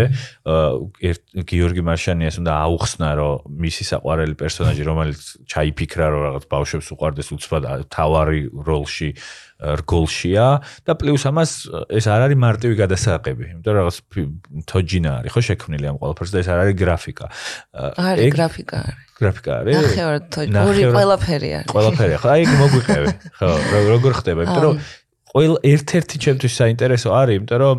[1.50, 3.36] გიორგი მარშანიას უნდა აუხსნა, რომ
[3.67, 9.10] მისი საყვარელი პერსონაჟი, რომელიც ჩაიფიქრა, რომ რაღაც ბავშვებს უყარდეს უცბად თავარი როლში
[9.58, 10.48] რგოლშია
[10.86, 11.52] და პლუს ამას
[11.89, 13.98] ეს არ არის მარტივი გადასაყები, იმიტომ რომ რაღაც
[14.70, 17.26] თოჯინა არის ხო შექმნილი ამ ყველაფერს და ეს არ არის გრაფიკა.
[17.98, 19.02] არის გრაფიკა არის.
[19.17, 19.76] გრაფიკა არის?
[19.82, 21.70] ნახევარ თოჯინა, ორი ყველაფერი არის.
[21.74, 22.28] ყველაფერი ხო?
[22.38, 23.08] აი მოგვიყევი.
[23.38, 23.50] ხო,
[23.98, 24.39] როგორ ხდება?
[24.46, 24.76] იმიტომ რომ
[25.27, 27.77] ყოველ ერთ-ერთი ჩემთვის საინტერესო არის, იმიტომ რომ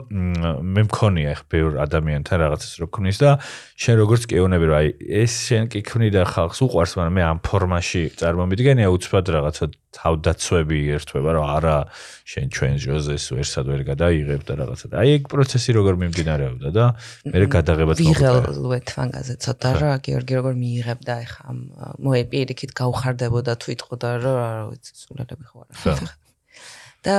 [0.74, 3.30] მე მქონია ხ ბევრ ადამიანთან რაღაცას რო ქნის და
[3.80, 8.02] შენ როგორც კეონები რა ეს შენ კი ქნი და ხალხს უყვარს, მაგრამ მე ამ ფორმაში
[8.20, 9.64] წარმომიდგენია უცბად რაღაცა
[9.98, 11.76] თავდაცვები ერთვება, რომ არა
[12.28, 14.86] შენ ჩვენ ჟოზეს ვერსად ვერ გადაიღებ და რაღაცა.
[14.92, 16.84] აი ეგ პროცესი როგორ მიმდინარეობდა და
[17.32, 18.28] მე გადაღებაც მოხდა.
[18.44, 21.58] ვიღელვეთ ფანგაზე ცოტა რა გიორგი როგორ მიიღებდა ეხა ამ
[22.04, 26.17] მოეპირიქით გაუხარდებოდა თუ იტყოდა რომ რა ვიცი სულელები ხო არა.
[27.08, 27.16] და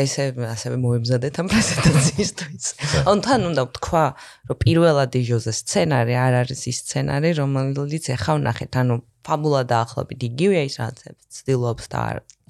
[0.00, 2.66] ესე ასევე მოემზადეთ ამ პრეზენტაციისთვის.
[3.10, 4.04] ან თან უნდა ვთქვა,
[4.48, 10.62] რომ პირველად იჟოზე სცენარი არ არის ის სცენარი, რომელიც ეხა ვნახეთ, ანუ ფაბულა დაახლოებით იგივეა
[10.64, 10.96] ის რაც
[11.36, 12.00] ცდილობს და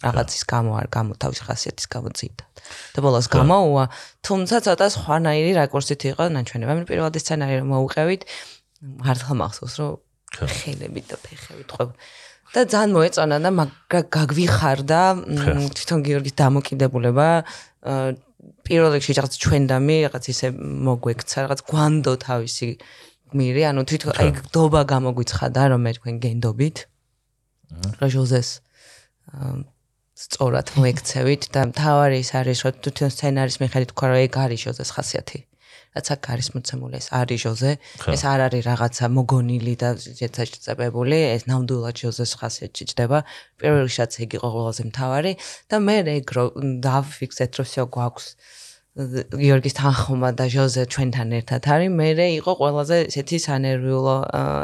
[0.00, 2.44] რაღაცის გამო არ გამოთავის ხასიათის გამოძიდა.
[2.94, 3.85] და ბოლოს გამოუვა,
[4.24, 6.72] თუმცა ცოტა სხვანაირი რაკურსით იყო ნაჩვენება.
[6.79, 8.22] მე პირველად სცენარი რომ მოუყევით,
[9.03, 9.92] მართლა მახსოვს, რომ
[10.31, 11.90] ხელებით და ფეხებით ყვებ
[12.54, 13.50] და ძალიან მოეწონა და
[14.14, 15.00] გაგვიხარდა
[15.76, 17.28] თვითონ გიორგის დამოკიდებულება
[18.66, 22.68] პირველ რიგში რაღაც ჩვენ და მე რაღაც ისე მოგვექცა რაღაც გვანდო თავისი
[23.38, 26.76] მირე ანუ თვითონ აი გდობა გამოგვიცხადა რომ მე თქვენ გენდობით.
[28.00, 28.48] რა ჟოზეს
[30.20, 34.90] სწორად მოექცევით და თავარი ის არის რომ თვითონ სცენარის მიხედვით თქვა რომ ეგ არის ჟოზეს
[34.96, 35.38] ხასიათი
[35.95, 37.71] რაც აქ არის მოცემული ეს არის ჟოზე
[38.15, 43.17] ეს არ არის რაღაცა მოგონილი და შეწაწებებული ეს ნამდვილად ჟოზეს ხასიათში ჯდება
[43.60, 45.31] პირველ რიგშიც ეგ იყო ყველაზე მთავარი
[45.71, 46.45] და მე ეგ რო
[46.88, 48.27] დავფიქსეთ რომ всё გვაქვს
[48.95, 54.17] გიორგის თანხმობა და ჟოზე ჩვენთან ერთად არის მე იყო ყველაზე ესეთი სანერვიულო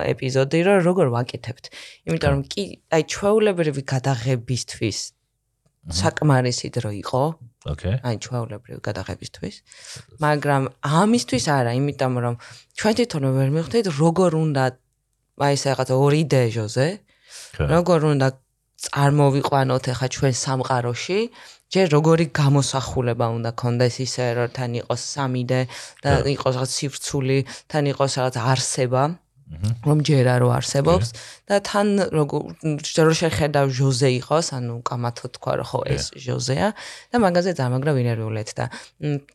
[0.07, 1.65] ეპიზოდი რომ როგორ ვაკეთებთ
[2.07, 2.63] იმიტომ რომ კი
[2.95, 4.99] აი ჩვეულებრივი გადაღებისთვის
[5.99, 7.23] საკმარისი დრო იყო
[7.72, 7.94] ოკეი.
[8.06, 9.54] აი ჩვეულებრივი გადაღებისთვის.
[10.24, 10.62] მაგრამ
[11.02, 12.34] ამისთვის არა, იმიტომ რომ
[12.78, 14.64] ჩვენ თვითონ ვერ მივხვდით როგორ უნდა
[15.46, 16.88] აი ეს რაღაც ორი დეჟოზე.
[17.72, 18.28] როგორ უნდა
[18.86, 21.20] წარმოვიყვანოთ ახლა ჩვენ სამყაროში.
[21.66, 25.52] ჯერ როგორი გამოსახულება უნდა კონდეს ისე რომ თან იყოს 3D
[26.04, 27.38] და იყოს რაღაც სივრცული,
[27.70, 29.02] თან იყოს რაღაც არსება.
[29.86, 31.08] რომ ჯერა რო არსებობს
[31.46, 32.42] და თან როგორ
[33.20, 36.68] შეხედავ ჟოზე იყოს, ანუ კამათო თქვა რომ ხო ეს ჟოზეა
[37.14, 38.64] და მაგაზე ძამაგრა ვინერვიულეთ და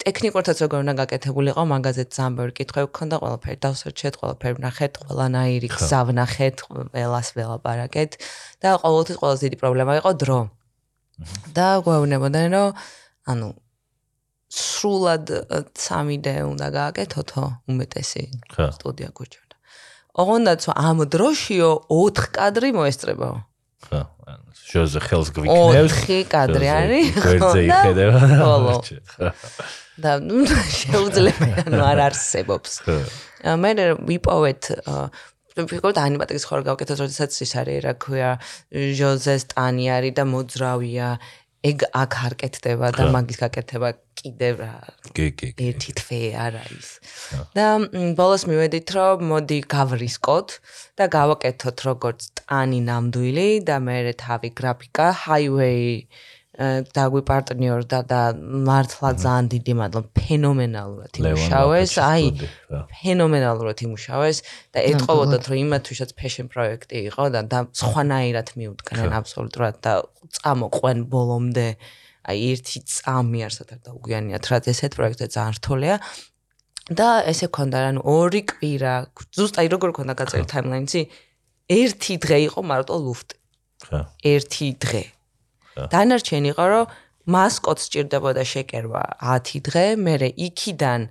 [0.04, 6.56] ტექნიკურთაც როგორ უნდა გაკეთებულიყო, მაგაზე ძამბერ კითხვები გქონდა ყველაფერი დავსერჩეთ, ყველაფერი ვნახეთ, ყველანაირი გზა ვნახეთ,
[6.68, 8.12] ყველას ველაპარაკეთ
[8.60, 10.40] და ყოველთვის ყველაზე დიდი პრობლემა იყო დრო.
[11.56, 12.70] და გვეუბნებოდნენ რომ
[13.32, 13.50] ანუ
[14.52, 15.32] სრულად
[15.78, 18.24] 3D უნდა გააკეთოთო უმეტესი
[18.78, 19.51] სტუდია გურჯა
[20.18, 23.36] ოღონდაც ამ დროშიო 4 კადრი მოესწრებაო.
[23.88, 24.02] ხო,
[24.52, 25.96] შოზე ხელს გვიქნევს.
[26.08, 27.08] 4 კადრი არის.
[27.16, 28.20] გვერდზე იხედება.
[28.42, 28.76] ხოლო.
[30.02, 30.18] და
[30.82, 32.72] შეუძლებელი ანუ არ არსებობს.
[33.62, 33.72] მე
[34.08, 34.64] ვიპოვეთ
[35.52, 38.32] ვფიქრობ და ანიმატიკის ხარ გავკეთოთ, როდესაც ის არის, რა ქვია,
[38.72, 41.10] ჟოზეს ტანი არის და მოძრავია.
[41.62, 44.74] ეგ აქ არ კეთდება და მაგის გაკეთება კიდევ რა
[45.14, 46.90] კი კი ერთი თვე არ არის.
[47.54, 47.66] და
[48.18, 50.50] ბოლოს მივედით რომ მოდი გავრისკოთ
[50.98, 56.10] და გავაკეთოთ როგორც ტანი ნამდვილი და მე თავი გრაფიკა highway
[56.94, 60.10] დაგვიპარტნიორდა და მართლა ძალიან დიდი მადლობა.
[60.22, 61.92] ფენომენალურად იმუშავეს.
[61.98, 62.26] აი
[63.02, 64.38] ფენომენალურად იმუშავეს
[64.74, 69.94] და ეტყობოდათ რომ იმათვისაც fashion პროექტი იყო და და სხვანაირად მიუდგნენ აბსოლუტურად და
[70.38, 71.68] წამოყვენ ბოლომდე.
[72.30, 75.96] აი ერთი წამი არსად არ დაუგვიანიათ რა ესეთ პროექტზე ძალიან რთულია
[76.94, 78.94] და ესე ქონდა რა ნუ ორი კვირა
[79.34, 81.02] ზუსტად როგორ ქონდა გაწერილი ტაიმლაინი
[81.72, 83.36] ერთი დღე იყო მარტო ლუფტი.
[83.88, 84.00] ხა.
[84.22, 85.04] ერთი დღე
[85.76, 86.86] დანარჩენი იყო რომ
[87.32, 90.16] მასკოტს ჭირდებოდა შეკერვა 10 დღე, მე
[90.48, 91.02] იქიდან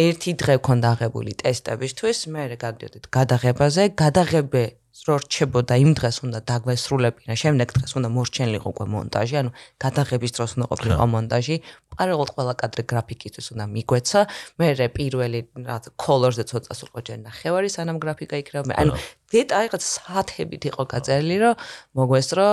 [0.00, 7.34] ერთი დღე ქონდა აღებული ტესტებისთვის, მე გადავდით გადაღებაზე, გადაღებე რო რჩებოდა იმ დღეს უნდა დაგვესრულებინა,
[7.42, 9.50] შემდეგ დღეს უნდა მორჩენილიყო უკვე მონტაჟი, ანუ
[9.82, 11.56] გადაღების დროს უნდა ყოფილიყო მონტაჟი,
[11.94, 14.20] პარალელურად ყველა კადრი გრაფიკისთვის უნდა მიგვეცა,
[14.58, 14.66] მე
[14.98, 18.92] პირველი რა colors-ზე ცოტა სულყო ჯერ ნახევარი სანამ გრაფიკა იქნება, ანუ
[19.30, 21.54] დეტალურად საათებით იყო გაწერილი, რომ
[21.96, 22.46] მოგვესწრო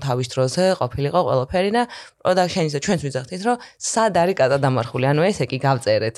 [0.00, 1.82] თავის დროზე ყოფილიყო ყველაფერი და
[2.24, 3.56] production-ზე ჩვენც ვიძახდით, რომ
[3.92, 6.16] სად არის გადადამარხული, ანუ ესე კი გავწერეთ.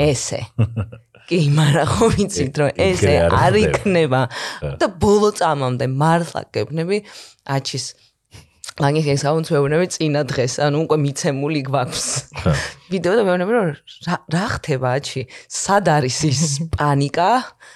[0.00, 0.40] ესე.
[1.30, 4.22] კი, მაგრამ ხო ვიცით რომ ესე არ იქნება
[4.82, 6.98] და ბოლო წამამდე მართლა გეუბნები
[7.56, 7.84] აჩის
[8.80, 12.06] მაგის ეს აუნცვეუნები წინა დღეს, ანუ უკვე მიცემული გვაქვს.
[12.92, 13.66] ვიდეო და მეუბნები რომ
[14.32, 15.22] რა ხდება აჩი?
[15.52, 17.30] სად არის ის პანიკა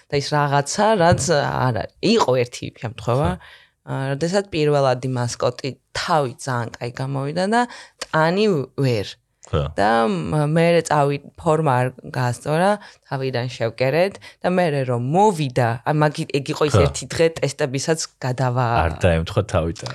[0.09, 1.95] და ის რაღაცა, რაც არ არის.
[2.15, 3.31] იყო ერთი შემთხვევა,
[3.85, 7.61] როდესაც პირველადი მასკოტი თავი ძალიან კაი გამოვიდა და
[8.01, 8.47] ტანი
[8.81, 9.07] ვერ
[9.53, 9.89] და
[10.49, 12.71] მე წავი ფორმა არ გაასწორა,
[13.09, 18.67] თავიდან შევკერეთ და მე რომ მოვიდა, მაგ ეგ იყო ის ერთი დღე ტესტებისაც გადავა.
[18.85, 19.93] არ დაემთხვა თავიდან.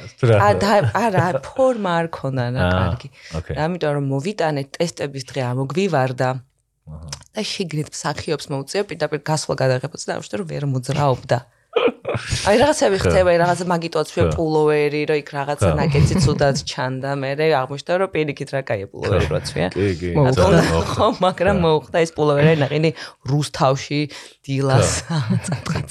[0.49, 3.09] არა, არა, ფორმა არ ქონა რა, კარგი.
[3.55, 6.29] და ამიტომ რომ მოვიტანე ტესტების დღე ამოგვივარდა.
[7.37, 11.37] და შიგნით მსახიობს მოუწია პირდაპირ გასვლა გადაღებას და უშტო რომ ვერ მოძრაობდა.
[12.49, 18.09] აი რაღაცები ხდება, რაღაცა მაგიტოცვია პულოვერი, რა იქ რაღაცა ნაკეთი ცუდად ჩანდა, მე აღმოჩნდა რომ
[18.15, 19.67] პირიქით რა кай პულოვერი როცვია.
[19.75, 20.09] კი, კი.
[20.89, 22.89] ხო, მაგრამ მოხდა ეს პულოვერი ნაყინი
[23.29, 24.01] რუსთავში
[24.41, 24.89] დილას
[25.45, 25.89] წატყაც.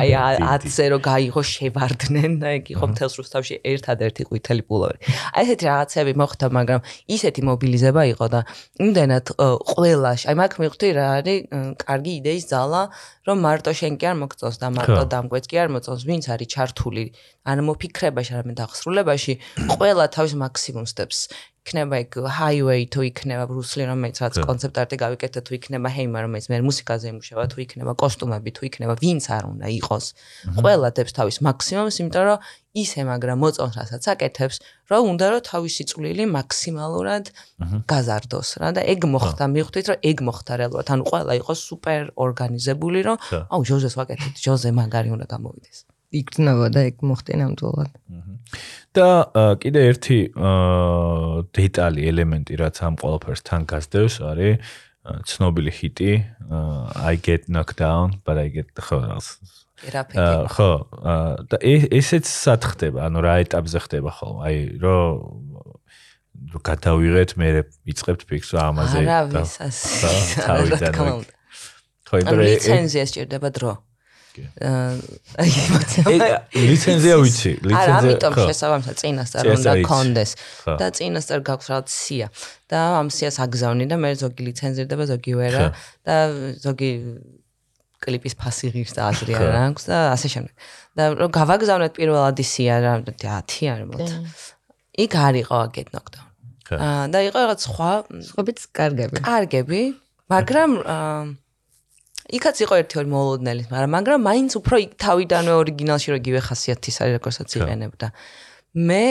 [0.00, 4.98] აი 10-ზე რომ გაიღო შევარდნენ და იქ იყო მთელს რუსთავში ერთადერთი ყვითელი პულოვერი.
[5.36, 6.80] აი ესეთი რაღაცები მოხდა, მაგრამ
[7.12, 8.40] ისეთი მობილიზება იყო და
[8.80, 9.26] იმდენად
[9.76, 11.38] ყველა, აი მაგ მივხვდი რა არის
[11.84, 12.82] კარგი იდეის ძალა,
[13.28, 16.48] რომ მარტო შენ კი არ მოგწოს და მარტო დამ დამგვეც კი არ მოწონს, ვინც არის
[16.48, 17.04] ჩართული
[17.44, 19.34] ან მოფიქრებაში, არამედ აღსრულებაში,
[19.76, 21.18] ყველა თავის მაქსიმუმს დებს.
[21.68, 26.46] იქნება იქ highway თუ იქნება ბრუსლი რომელიც რაც კონცეპტ არტი გავიკეთე თუ იქნება ჰეიმა რომელიც
[26.48, 30.04] მე მუსიკაზე იმუშავა თუ იქნება კოსტუმები თუ იქნება ვინც არ უნდა იყოს.
[30.64, 32.38] ყველა დებს თავის მაქსიმუმს იმიტომ რომ
[32.78, 34.56] ისე მაგრამ მოწონს რასაც აკეთებს
[34.88, 37.24] რომ უნდა რომ თავისი წვლილი მაქსიმალურად
[37.90, 40.86] გაზარდოს რა და ეგ მოხდა მივხვდით რომ ეგ მოხდა რეალურად.
[40.88, 43.16] ანუ ყველა იყოს სუპერ ორგანიზებული რომ
[43.52, 47.90] აუ ჟოზეს ვაკეთებ ჟოზე მაგარი უნდა გამოვიდეს იქნება და ეგ მოხდა ნამდვილად
[48.96, 49.08] და
[49.60, 50.18] კიდე ერთი
[51.58, 54.76] დეტალი ელემენტი რაც ამ ყველაფერს თან გასდევს არის
[55.28, 56.12] ცნობილი ჰიტი
[57.12, 59.00] I get knocked down but I get ხო
[59.78, 60.70] ხო
[61.46, 63.06] და ესეც სად ხდება?
[63.06, 64.40] ანუ რა ეტაპზე ხდება ხოლმე?
[64.48, 64.96] აი რო
[66.50, 67.48] რო გადავიღეთ მე
[67.86, 69.42] ვიწყებთ ფიქს ამაზე და
[70.46, 70.92] თავიდან
[72.08, 73.72] ხო იმიტომ რომ ლიცენზია სჭირდება დრო
[74.68, 75.44] აა
[76.68, 80.30] ლიცენზია ვიცი ლიცენზია არა ამიტომ შესაბამისად წინასწარ უნდა კონდეს.
[80.80, 82.28] და წინასწარ გაქვს რაღაც სია.
[82.70, 85.64] და ამ სიას აგზავნი და მე ზოგი ლიცენზირდება ზოგი ვერა
[86.04, 86.16] და
[86.64, 86.90] ზოგი
[87.98, 90.54] კლიპის ფასი ღირს და აზრი არ აქვს და ასე შემდეგ.
[90.98, 94.08] და რომ გავაგზავნეთ პირველად ისია რა 10 არ მოთ
[95.04, 96.28] იქ არისო get knocked down
[96.76, 97.90] აა და იყო რაღაც სხვა
[98.28, 99.20] სხვაიც კარგები.
[99.24, 99.82] კარგები
[100.28, 101.47] მაგრამ აა
[102.28, 107.50] იქაც იყო ერთი ორი მოლოდნელი, მაგრამ მაგრამ მაინც უფრო თავიდანვე ორიგინალში როგივე ხასიათის არის როგორცაც
[107.56, 108.08] იყენებდა.
[108.76, 109.04] მე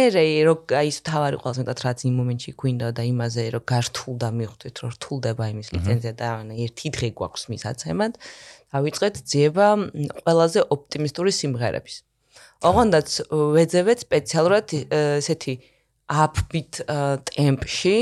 [0.46, 4.76] რო აი ეს თავარი ყველაზე მეტად რაც იმ მომენტში გვინდა და იმაზე რო გართულდა მიხვდით
[4.86, 6.28] რომ რთულდება იმის ლიცენზია და
[6.62, 8.14] ერთი დღე გვაქვს მისაცემად
[8.74, 9.68] დავიწყეთ ძიება
[10.24, 11.96] ყველაზე ოპტიმისტური სიმღერების.
[12.70, 13.10] ოღონდაც
[13.58, 15.54] ვეძებეთ სპეციალურად ესეთი
[16.08, 16.74] upbeat
[17.34, 17.98] ტემპში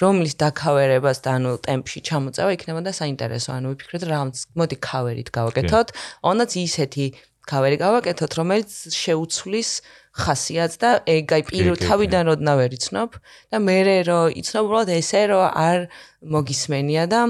[0.00, 3.50] რომლის დაკავერებას და ანუ ტემპში ჩამოწევა იქნებოდა საინტერესო.
[3.58, 4.18] ანუ ვიფიქრეთ რა
[4.56, 5.88] მოდი კავერით გავაკეთოთ.
[6.24, 7.06] ონაც ისეთი
[7.42, 9.70] კავერი გავაკეთოთ, რომელიც შეუცვლის
[10.12, 13.16] ხასიათს და ეგ აი პირველ თავიდან როდნა ვერ იცნობ
[13.48, 13.76] და მე
[14.08, 15.78] რო იცნობ უბრალოდ ესე რო არ
[16.36, 17.20] მოგისმენია და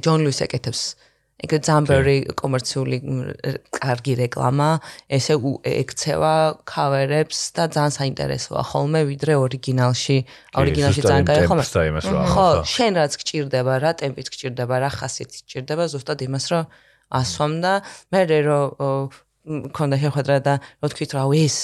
[0.00, 0.82] ჯონ ლუის ეკეთებს
[1.42, 2.98] ეგ ძამბერი კომერციული
[3.74, 4.68] კარგი რეკლამა,
[5.10, 5.34] ესე
[5.66, 10.18] ექცევა კავერებს და ძალიან საინტერესოა ხოლმე ვიდრე ორიგინალში.
[10.62, 11.60] ორიგინალში ძალიან კაი ხომ?
[12.32, 16.64] ხო, შენ რაც გჭირდება, რა ტემპიც გჭირდება, რა ხასიათიც გჭირდება, ზუსტად იმას რომ
[17.12, 17.72] ასვამ და
[18.14, 18.60] მე რო
[19.44, 21.56] მქონდა შეხვედრა და რო თქვით რა ეს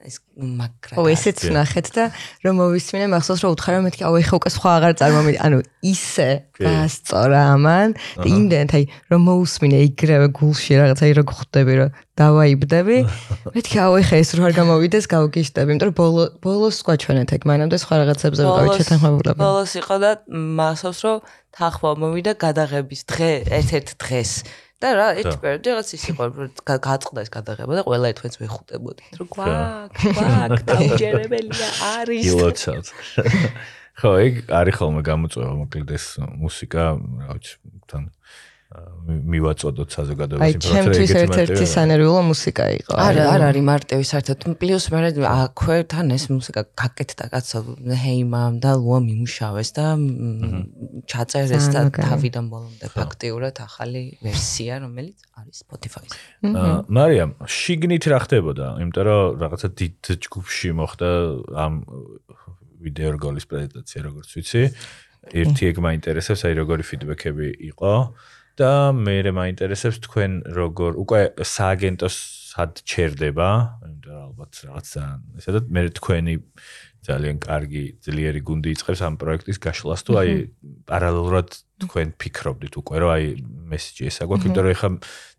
[0.00, 0.96] ეს მაგრა.
[0.96, 2.04] ო ესეც ნახეთ და
[2.40, 6.28] რომ მოვისმინე მახსოვს რომ უთხარ რომ მეთქი აუ ეხა უკვე სხვა აღარ წარმომი ანუ ისე
[6.56, 7.88] გასწორა ამან.
[8.16, 12.96] და იმდენთ აი რომ მოусმინე იგრევე გულში რაღაც აი რო გხვდები რომ დავაიბდები.
[13.56, 15.68] მეთქი აუ ეხა ეს რო არ გამოვიდეს გავგიშტები.
[15.68, 19.38] იმიტომ რომ ბოლო ბოლოს სხვა ჩვენეთ ეგ მანამდე სხვა რაღაცებზე ვიყავით შეთანხმებულები.
[19.44, 21.16] ბოლოს იყო და მახსოვს რომ
[21.60, 24.32] თანხმობა მოვიდა გადაღების დღე ერთ-ერთ დღეს
[24.80, 26.26] და რა ერთ პერიოდი რაღაც ის იყო
[26.64, 32.24] გაწყდა ეს გადაღება და ყველა ერთვენს ვეხუტებოდით რომ გვაკ გვაკ დაჯერებელია არის.
[32.32, 32.86] ილოცავთ.
[34.00, 36.06] ხო ეგ არის ხოლმე გამოწვევა მოკლედ ეს
[36.40, 37.54] მუსიკა რა ვიცი
[37.92, 38.08] თან
[38.70, 40.78] მივაწოდოთ საზოგადოების ინფრასტრუქტურა.
[40.78, 42.92] აი, ჩემთვის ერთ-ერთი სანერვიულო მუსიკა იყო.
[43.02, 44.38] არა, არ არის მარტივი საერთოდ.
[44.62, 49.86] პლუს მე აქვე თან ეს მუსიკა გაკეთდა კაცო ჰეიმამ და ლუა მიმუშავეს და
[51.10, 56.16] ჩაწერეს და თავიდან ბოლომდე ფაქტიურად ახალი ვერსია, რომელიც არის Spotify-ზე.
[56.46, 58.66] აა, მარიამ, შიგნით რა ხდებოდა?
[58.86, 59.94] იმიტომ რომ რაღაცა დიდ
[60.30, 61.08] ჯგუფში მოხდა
[61.58, 61.72] ამ
[62.86, 64.62] ვიდეო რგოლის პრეზენტაცია, როგორც ვიცი.
[65.20, 67.94] ერთი ეგ მაინტერესებს, აი როგორი ფიდბექები იყო.
[68.60, 72.16] და მე მე მაინტერესებს თქვენ როგორ უკვე სააგენტოს
[72.50, 73.48] სად ჩერდება,
[73.86, 76.34] იმიტომ რომ ალბათ რაღაც ძალიან ესა და მე თქვენი
[77.00, 80.32] ძალიან კარგი ძლიერი გუნდი იწყებს ამ პროექტის გაშლას თუ აი
[80.84, 81.48] პარალელურად
[81.80, 83.24] თქვენ ფიქრობდით უკვე რომ აი
[83.72, 84.90] მესიჯი ესა გვაქვს, იმიტომ რომ ეხლა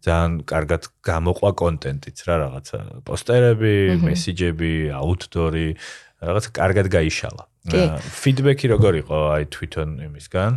[0.08, 5.68] ძალიან კარგად გამოყვა კონტენტიც რა რაღაცა პოსტერები, მესიჯები, აუთდორი
[6.26, 7.51] რაღაც კარგად გაიშალა.
[7.62, 10.52] ფიდბექი როგორ იყო აი თვითონ იმისგან,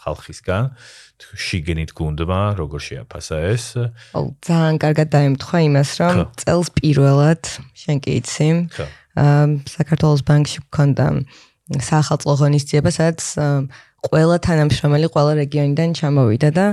[0.00, 0.72] ხალხისგან?
[1.16, 3.64] შიგნით გუნდმა როგორ შეაფასა ეს?
[4.16, 7.42] ო, ძალიან კარგად დაემთხვა იმას, რომ წელს პირველად
[7.76, 8.48] შენ კი იცი.
[9.16, 11.06] აა საქართველოს ბანკში გქონდა
[11.76, 13.20] საახალწლო ღონისძიება, სადაც
[14.06, 16.66] ყველა თანამშრომელი ყველა რეგიონიდან ჩამოვიდა და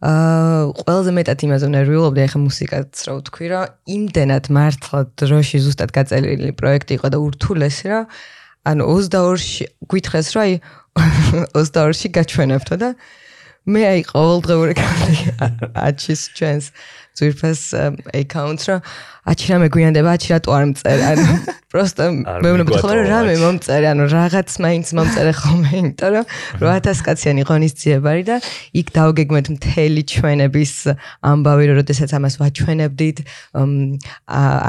[0.00, 6.56] აა ყველაზე მეტად იმაზე ნერვიულობდი ახლა მუსიკაც რა ვთქვი რა იმდენად მართლა დროში ზუსტად გაწერილი
[6.56, 8.00] პროექტი იყო და ურთულესი რა
[8.68, 10.54] ანუ 22-ში გვითხრეს რა აი
[11.56, 12.90] 22-ში გაჩვენებთო და
[13.70, 14.74] მე აი ყოველდღიური
[15.86, 16.72] აჩის ჩენს
[17.20, 17.62] ძვირფას
[18.16, 18.78] აკაუნტს რა.
[19.28, 21.24] აჩი რა მეგვიანდება აჩი რატო არ მწერ ანუ
[21.70, 22.04] პროსტო
[22.40, 26.24] მე უნდა ვთქვა რომ რამე მომწერე ანუ რაღაც მაინც მომწერე ხოლმე იმიტომ რომ
[26.64, 28.36] 8000 კაციანი ღონისძიებარი და
[28.80, 30.72] იქ დავგეგმეთ მთელი ჩვენების
[31.30, 33.18] ამბავი რომ შესაძაც ამას ვაჩვენებდით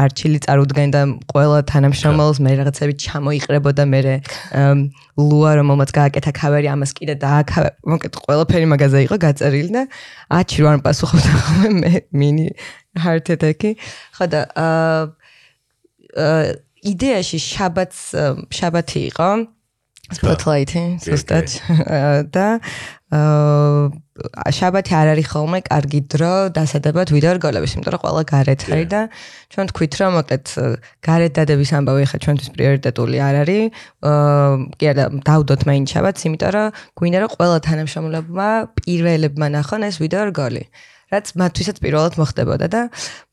[0.03, 3.99] არჩილი წარუდგენდა ყველა თანამშრომელს მე რაღაცები ჩამოიყრებოდა მე
[5.19, 7.69] ლუა რომელმაც გააკეთა ქავერი ამას კიდე დააქავე.
[7.91, 9.83] მოკეთ ყველაფერი მაგაზე იყო გაწერილი და
[10.31, 12.40] აჩი რო არ პასუხობდა ხოლმე მე მინი
[12.97, 13.71] heart attack-ი.
[14.17, 14.99] ხო და აა
[16.81, 17.99] იდეაში შაბათს
[18.51, 19.29] შაბათი იყო.
[20.11, 21.47] spotlight-ი, ზუსტად.
[22.35, 22.47] და
[23.11, 28.87] აა შაბათი არ არის ხოლმე კარგი დრო დასადებად ვიდეო რგოლების, იმიტომ რომ ყველა გარეთ არის
[28.91, 29.01] და
[29.51, 30.45] ჩვენ თქვით რომ მოკლედ
[31.07, 33.63] გარეთ დადების ამბავი ხა ჩვენთვის პრიორიტეტული არ არის.
[34.11, 36.67] აა კი არა, დავდოთ მაინც შაბათს, იმიტომ რომ
[36.99, 38.49] გვინდა რომ ყველა თანამშრომლებმა
[38.79, 40.63] პირველებმა ნახონ ეს ვიდეო რგოლი.
[41.11, 42.81] რაც მათთვისაც პირველად მოხდებოდა და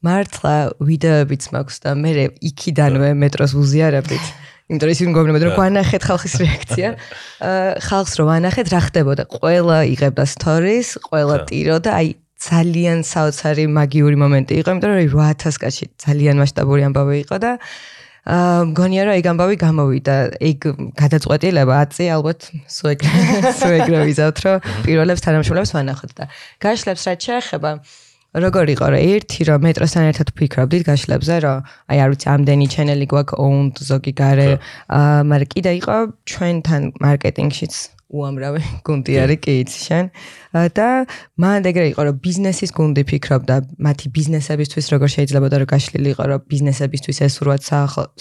[0.02, 2.12] მართლა ვიდეოებიც მაქვს და მე
[2.50, 4.24] იქიდანვე მეტროს უზიარებდით.
[4.68, 6.88] იმიტომ ის მგონებოდა რომ გვანახეთ ხალხის რეაქცია.
[7.88, 9.22] ხალხს რო ვანახეთ რა ხდებოდა?
[9.32, 15.62] ყველა იღებდა stories, ყველა ტირო და აი ძალიან საოცარი მაგიური მომენტი იყო, იმიტომ რომ 8000
[15.62, 17.50] კაცი ძალიან მასშტაბური ამბავი იყო და
[18.28, 20.16] მგონია რომ ეგ ამბავი გამოვიდა.
[20.44, 20.58] ეგ
[21.00, 21.72] გადაწყვეტილება.
[21.84, 26.24] აწი ალბათ სუეგრე ვიზავთ რომ პირველებს თანამშრომლებს ვანახოთ და
[26.60, 27.72] გაშლებს რაც შეეხება.
[28.36, 33.06] როგორ იყო რა ერთი რომ მეტროსთან ერთად ვფიქრობდით გაშლებზე რომ აი არ ვიცი ამდენი ჩენელი
[33.08, 34.60] გვაქვს owned ზოგი gare
[34.92, 35.96] აა მაგრამ კიდე იყო
[36.28, 37.74] ჩვენთან მარკეტინგშიც
[38.08, 40.04] უამრავი გუნდი არის კი იცი შენ
[40.52, 40.88] და
[41.36, 46.24] მან ეგრე იყო რომ ბიზნესის გუნდი ფიქრობდა მათი ბიზნესებისთვის როგორ შეიძლება და რომ გაშლილი იყო
[46.30, 47.62] რომ ბიზნესებისთვის ესურვათ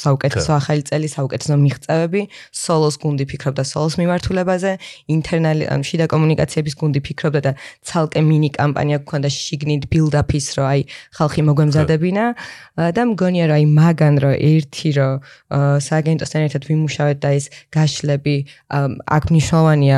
[0.03, 4.71] საუკეთესო ახალი წელი საუკეთესო მიღწევები სოლოს გუნდი ფიქრობდა სოლოს მიმართულებაზე
[5.15, 7.51] ინტერნალი ან შიდა კომუნიკაციების გუნდი ფიქრობდა და
[7.87, 10.81] ცალკე მინი კამპანია გქონდა შიგნით ბილდაფის რომ აი
[11.17, 12.25] ხალხი მოგვემზადებინა.
[12.77, 15.13] და მგონია რომ აი მაგან რომ ერთი რომ
[15.87, 18.35] სააგენტოსთან ერთად ვიმუშავეთ და ეს გაშლები
[19.17, 19.97] აქ მნიშვნელოვანია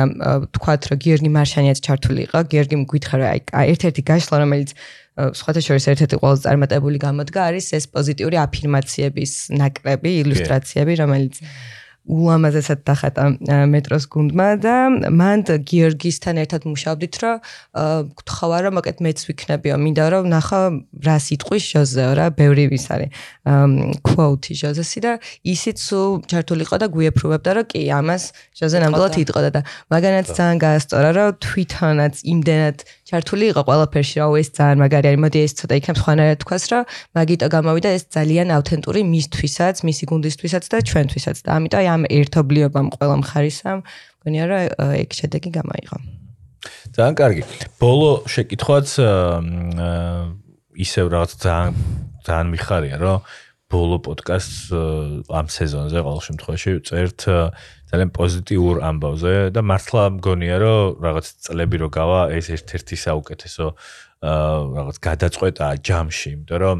[0.56, 3.28] თქვათ რომ გიორგი მარშანიაც ჩართული იყო გიორგი მგვითხრა რომ
[3.60, 4.70] აი ერთ-ერთი გაშლა რომელიც
[5.40, 11.34] სხვათა შორის ერთ-ერთი ყველაზე წარმატებული გამოდგა არის ეს პოზიტიური აფირმაციების ნაკრები ილუსტრაციები რომელიც
[12.08, 13.24] ულამაზესად დახატა
[13.68, 14.76] მეტროს გუნდმა და
[15.12, 17.36] მან გიორგისთან ერთად მუშაობდით რომ
[18.16, 20.60] გთხოვა რომ მოკეთ მეც ვიქნებიო მინდა რომ ნახა
[21.06, 23.10] რა სიტყვის ჟოზეო რა ბევრი ვის არის
[24.00, 25.12] quote ჟოზესი და
[25.44, 28.22] ისიც სულ ჩართულიყო და გვიეფრუებდა რომ კი ამას
[28.56, 29.60] ჟოზე ნამდვილად იტყოდა და
[29.92, 32.76] მაგანაც ძალიან გაასწორა რომ თვითონაც იმდენად
[33.10, 36.82] ჩართული იყო ყველაფერში რა ეს ძალიან მაგარი არის მოდი ეს ცოტა იქნებ სხვანაირად თქვას რომ
[37.18, 43.16] მაგიტო გამოვიდა ეს ძალიან ავთენტური მისთვისაც მისი გუნდისთვისაც და ჩვენთვისაც და ამიტომ ამ ერთობლიობამ ყველა
[43.22, 43.78] მხარისამ
[44.20, 44.60] მგონია რომ
[45.02, 45.96] ეგ შედეგი გამოიღო.
[46.96, 47.42] ძალიან კარგი.
[47.80, 48.88] ბოლო შეკითხვაც
[50.84, 51.72] ისევ რაღაც ძალიან
[52.26, 53.18] ძალიან მიხარია, რომ
[53.70, 54.74] ბოლო პოდკასტს
[55.30, 57.20] ამ სეზონზე ყოველ შემთხვევაში წერთ
[57.90, 63.66] ძალიან პოზიტიურ ამბავზე და მართლა მგონია რომ რაღაც წლები რო გავა ეს ერთ-ერთი საუკეთესო
[64.20, 66.78] რაღაც გადაწყვეტაა ჯამში, იმიტომ რომ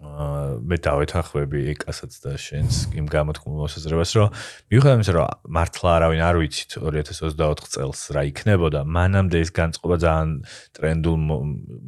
[0.00, 4.28] მე დავეთანხმები ეკასაც და შენს იმ გამოთქმულ მოსაზრებას, რომ
[4.72, 10.30] მიუხედავად იმისა, რომ მართლა არავინ არ ვიცით 2024 წელს რა იქნებოდა, მანამდე ეს განწყობა ძალიან
[10.72, 11.16] ტრენდულ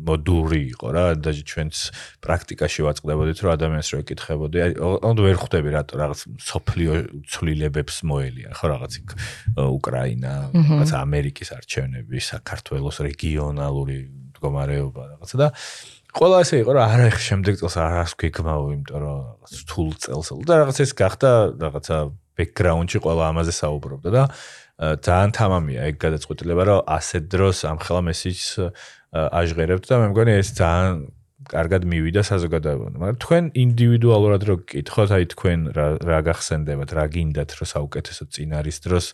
[0.05, 1.75] მოდური იყო რა, და ჩვენც
[2.21, 4.57] პრაქტიკაში ვაწყდებოდით, რომ ადამიანს რო ეკითხებოდი,
[5.09, 6.21] ანუ ვერ ხვდები რატო რაღაც
[6.53, 6.93] სოფლიო
[7.33, 9.09] ცვლილებებს მოელია, ხო რაღაც იქ
[9.57, 13.99] უკრაინა, რაღაც ამერიკის არჩევნები, საქართველოს რეგიონალური
[14.37, 15.49] მდგომარეობა რაღაცა და
[16.13, 20.29] ყველა ესე იყო რა არა ხე შემდეგ წელს არას გეგმაო იმიტომ რომ რაღაც თულ წელს
[20.49, 21.31] და რაღაც ეს გახდა
[21.63, 21.97] რაღაცა
[22.37, 24.23] ბექგრაუნდში ყველა ამაზე საუბრობდა და
[25.07, 28.51] ძალიან თამამია ეგ გადაწყვეტილება რომ ასეთ დროს ამ ხელა მესიჯს
[29.13, 30.97] აჟღერებთ და მე მგონი ეს ძალიან
[31.43, 32.97] კარგად მივიდა საზოგადოებამ.
[33.03, 38.79] მაგრამ თქვენ ინდივიდუალურად რო გკითხოთ აი თქვენ რა რა გახსენდებათ რა გინდათ რომ საუკეთესო წინარის
[38.87, 39.07] დროს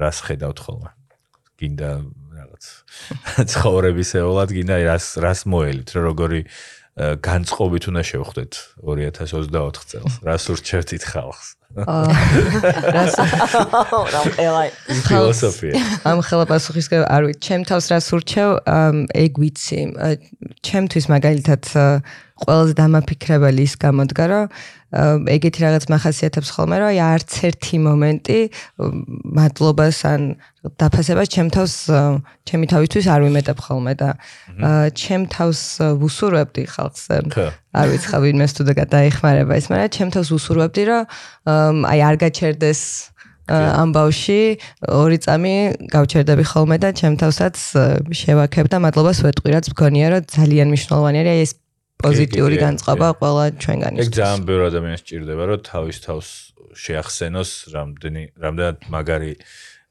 [0.00, 0.97] რას ხედავთ ხოლმე
[1.58, 1.90] გინდა
[2.38, 2.64] რაღაც
[3.52, 6.40] ცხოვრებისეულად გინდა რას რას მოელით რომ როგორი
[6.98, 10.14] განწყობით უნდა შევხვდეთ 2024 წელს.
[10.26, 11.48] რას ურჩევთ ით ხალხს?
[11.78, 13.14] რას
[14.14, 14.70] რამყელაი
[15.06, 15.82] ფილოსოფია.
[16.10, 18.48] ამ ხელა პასუხის არ ვიცი, ჩემ თავს რას ურჩევ,
[19.14, 19.80] ეგ ვიცი.
[20.64, 21.62] ჩემთვის მაგალითად
[22.38, 24.44] ყველაზე დამაფიქრებელი ის გამოდგა, რომ
[24.88, 28.38] ეგეთი რაღაც מחასიათებს ხოლმე, რომ აი არც ერთი მომენტი
[29.36, 30.20] მადლობას ან
[30.80, 31.74] დაფასებას ჩემ თავს
[32.48, 34.10] ჩემი თავისთვის არ ვიმეტებ ხოლმე და
[34.96, 35.60] ჩემ თავს
[36.00, 37.04] ვუსურვებდი ხალხს.
[37.76, 42.16] არ ვიცი ხა ვინმეს თუ და გადაეხმარება ის, მაგრამ ჩემ თავს ვუსურვებდი, რომ აი არ
[42.24, 42.80] გაჩერდეს
[43.48, 44.40] ამ ბავში
[44.92, 45.54] ორი წამი
[45.88, 47.56] გავჩერდები ხოლმე და ჩემ თავსაც
[48.12, 51.56] შევაქებ და მადლობას ვეტყვი რაც მგონია რომ ძალიან მნიშვნელოვანია ეს
[51.98, 54.00] პოზიტიური განწყობა ყველა ჩვენგანის.
[54.06, 56.28] ეგ ძალიან ბევრი ადამიანს ჭირდება, რომ თავის თავს
[56.78, 59.32] შეახსენოს რამდენი რამდენად მაგარი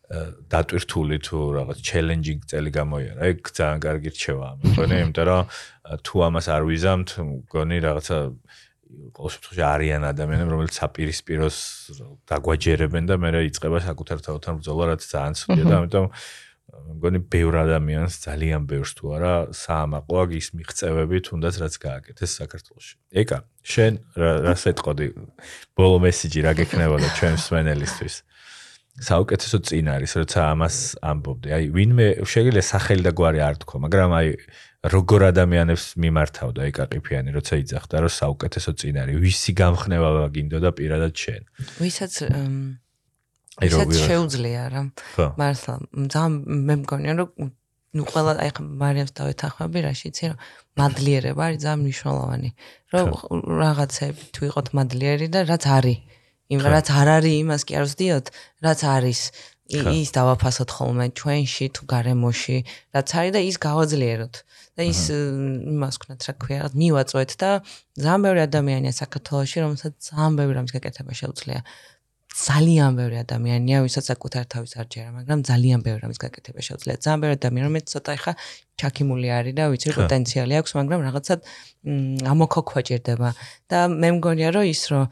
[0.07, 3.19] დატვირთული თუ რაღაც ჩელენჯინგ წელი გამოიარა.
[3.27, 4.53] ეგ ძალიან კარგი რჩევაა.
[4.63, 5.43] მეგონი, იმიტომ რომ
[6.07, 8.17] თუ ამას არ ვიზამთ, მგონი რაღაცა
[8.87, 11.57] ყოველ შემთხვევაში არიან ადამიანები, რომელიც საპირისპიროს
[12.23, 16.05] დაგვაჯერებენ და მე რა იწება საკუთარ თავთან ბრძოლა, რაც ძალიან ცუდია და ამიტომ
[16.97, 22.93] მგონი ბევრ ადამიანს ძალიან ბევრს თუ არა საამაყო აგის მიღწევები თუნდაც რაც გააკეთეს საქართველოში.
[23.21, 23.37] ეკა,
[23.73, 25.07] შენ რას ეთყოდი?
[25.77, 28.15] ბოლო მესიჯი რა გექნებოდა ჩვენს სვენელისთვის?
[28.97, 31.49] საუკეთესო წინ არის, როცა ამას ამბობდი.
[31.53, 34.27] აი, ვინმე შეიძლება სახელი და გვარი არ თქვა, მაგრამ აი
[34.89, 41.13] როგორ ადამიანებს მიმართავდა ეკა ყიფიანი, როცა იძახდა, რომ საუკეთესო წინ არის, ვისი გამხნება გინდოდა პირადად
[41.13, 41.41] შენ?
[41.77, 42.13] ვისაც
[43.65, 44.81] ისაც შეუძლია რა.
[45.39, 45.73] მართლა
[46.13, 46.33] ძალიან
[46.67, 47.29] მე მგონია რომ
[47.97, 50.39] ნუ ყველა აი ხა მარიამს დავეთანხმები რა შეიძლება რომ
[50.77, 52.49] მადლიერება არის ძალიან მნიშვნელოვანი.
[52.93, 53.07] რომ
[53.61, 55.99] რაღაცები თუ იყოთ მადლიერი და რაც არის.
[56.47, 58.25] იმ რაც არ არის იმას კი არ ვსდიოთ,
[58.63, 59.21] რაც არის.
[59.67, 62.57] ის დავაფასოთ ხოლმე ჩვენში თუ გარემოში,
[62.95, 64.35] რაც არის და ის გავაძლიეროთ.
[64.77, 67.49] და ის იმას ვქნათ რა ქვია, მივაწვეთ და
[67.97, 71.59] ძალიან ბევრი ადამიანია საქართველოში, რომელსაც ძალიან ბევრი რამის გაკეთება შეუძლია.
[72.37, 76.95] ძალიან ბევრი ადამიანია, ვისაც საკუთარ თავის არ ჯერა, მაგრამ ძალიან ბევრი რამის გაკეთება შეუძლია.
[77.01, 78.33] ძალიან ბევრი ადამიანი, რომელიც ცოტა ეხა
[78.77, 81.39] ჩაქიმული არის და ვიცი, პოტენციალი აქვს, მაგრამ რაღაცად
[82.29, 83.29] ამოქოქვაჭირდება.
[83.67, 85.03] და მე მგონია, რომ ის რომ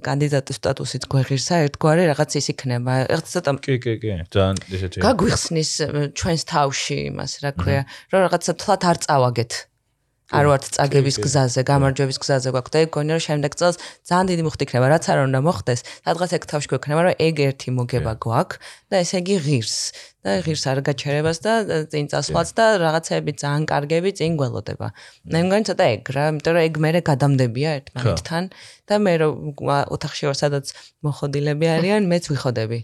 [0.00, 2.92] კანდიდატის სტატუსით გვეღირსა, ერთგვარი რაღაც ის იქნება.
[3.12, 4.98] ეხლა ცოტა კი, კი, კი, ძალიან ისეთი.
[5.04, 5.70] გაგვიხსნის
[6.16, 9.52] ჩვენს თავში იმას, რა ქვია, რომ რაღაცა თლათ არ წავაგეთ.
[10.32, 13.76] არ ვართ წაგების გზაზე, გამარჯვების გზაზე გვაქვს და ეგ გონია რომ შემდეგ წელს
[14.08, 15.80] ძალიან დიდი მუხტი იქნება, რაც არ უნდა მოხდეს.
[16.06, 18.56] სადღაც ეგ თავში გვექნება, რომ ეგ ერთი მოგება გვაქვს
[18.88, 19.76] და ესე იგი ღირს
[20.22, 21.52] და ღირს არ გაჩერებას და
[21.92, 24.86] წინ წასვლაც და რაღაცები ძალიან კარგები წინ გველოდება.
[25.26, 28.44] მე მგონი ცოტა ეგ რა, იმიტომ რომ ეგ მე გადამდებია ერთმანეთთან
[28.88, 29.32] და მე რომ
[29.92, 30.66] ოთახში ვარ სადაც
[31.04, 32.78] მოხოდილები არიან, მეც ვიხოდები.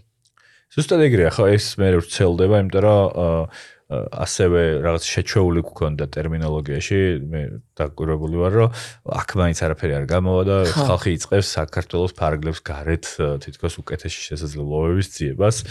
[0.69, 3.49] ზუსტად ეგრეა ხო ეს მე ვცელდება, იმიტომ რომ
[3.89, 7.41] ასევე რაღაც შეჩეული გქონდა ტერმინოლოგიაში მე
[7.73, 8.75] დაკვირვებული ვარ რომ
[9.17, 13.09] აქ მაინც არაფერი არ გამოვა და ხალხი იწყებს საქართველოს ფარგლებს გარეთ
[13.41, 15.65] თითქოს უკეთესი შესაძლებლობების ძიებას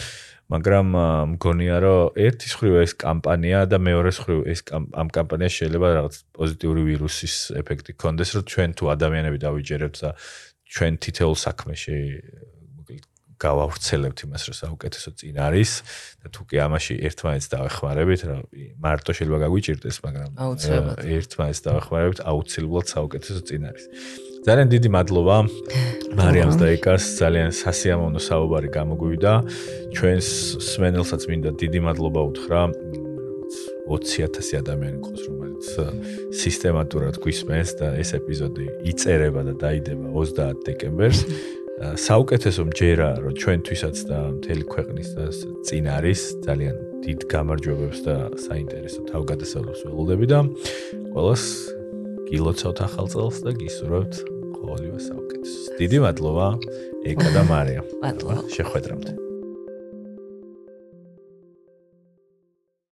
[0.51, 0.87] მაგრამ
[1.39, 6.83] მგონია რომ ერთის ხრივ ეს კამპანია და მეორეს ხრივ ეს ამ კამპანიას შეიძლება რაღაც პოზიტიური
[6.91, 10.11] ვირუსის ეფექტი ქონდეს რომ ჩვენ თუ ადამიანები დავიჯერებთ და
[10.75, 11.99] ჩვენ თითოეულ საქმეში
[13.39, 15.71] გავავრცელებთ იმას, რომ საუკეთესო წინ არის
[16.23, 18.37] და თუ კი ამაში ერთმანეთს დავეხმარებით, რა
[18.83, 20.31] მარტო შეიძლება გაგვიჭირდეს, მაგრამ
[21.19, 23.85] ერთმანეთს დავეხმარებით, აუცილებლად საუკეთესო წინ არის.
[24.47, 25.37] ძალიან დიდი მადლობა
[26.19, 29.33] მარიამს და ეკას, ძალიან სასიამოვნო საუბარი გამოგვივიდა.
[29.93, 30.29] ჩვენს
[30.63, 32.61] სმენელსაც მინდა დიდი მადლობა უთხრა.
[33.89, 35.67] 20000 ადამიანი ყავს, რომელიც
[36.39, 41.21] სისტემატურად გვისმენს და ეს ეპიზოდი იწერება და დაიდება 30 დეკემბერს.
[41.79, 45.09] საუკეთესო მჯერა რომ ჩვენთვისაც და მთელი ქვეყნის
[45.67, 46.77] წინ არის ძალიან
[47.07, 50.41] დიდ გამარჯვებებს და საინტერესო თავგადასავლებს ველოდები და
[51.15, 51.45] ყოველს
[52.29, 54.15] გილოცავთ ახალ წელს და გისურვებთ
[54.59, 55.65] ყოველივე საუკეთესოს.
[55.79, 56.47] დიდი მადლობა
[57.07, 57.81] ეკა და მარია.
[58.03, 58.43] მადლობა.
[58.59, 59.28] შეხვედრამდე.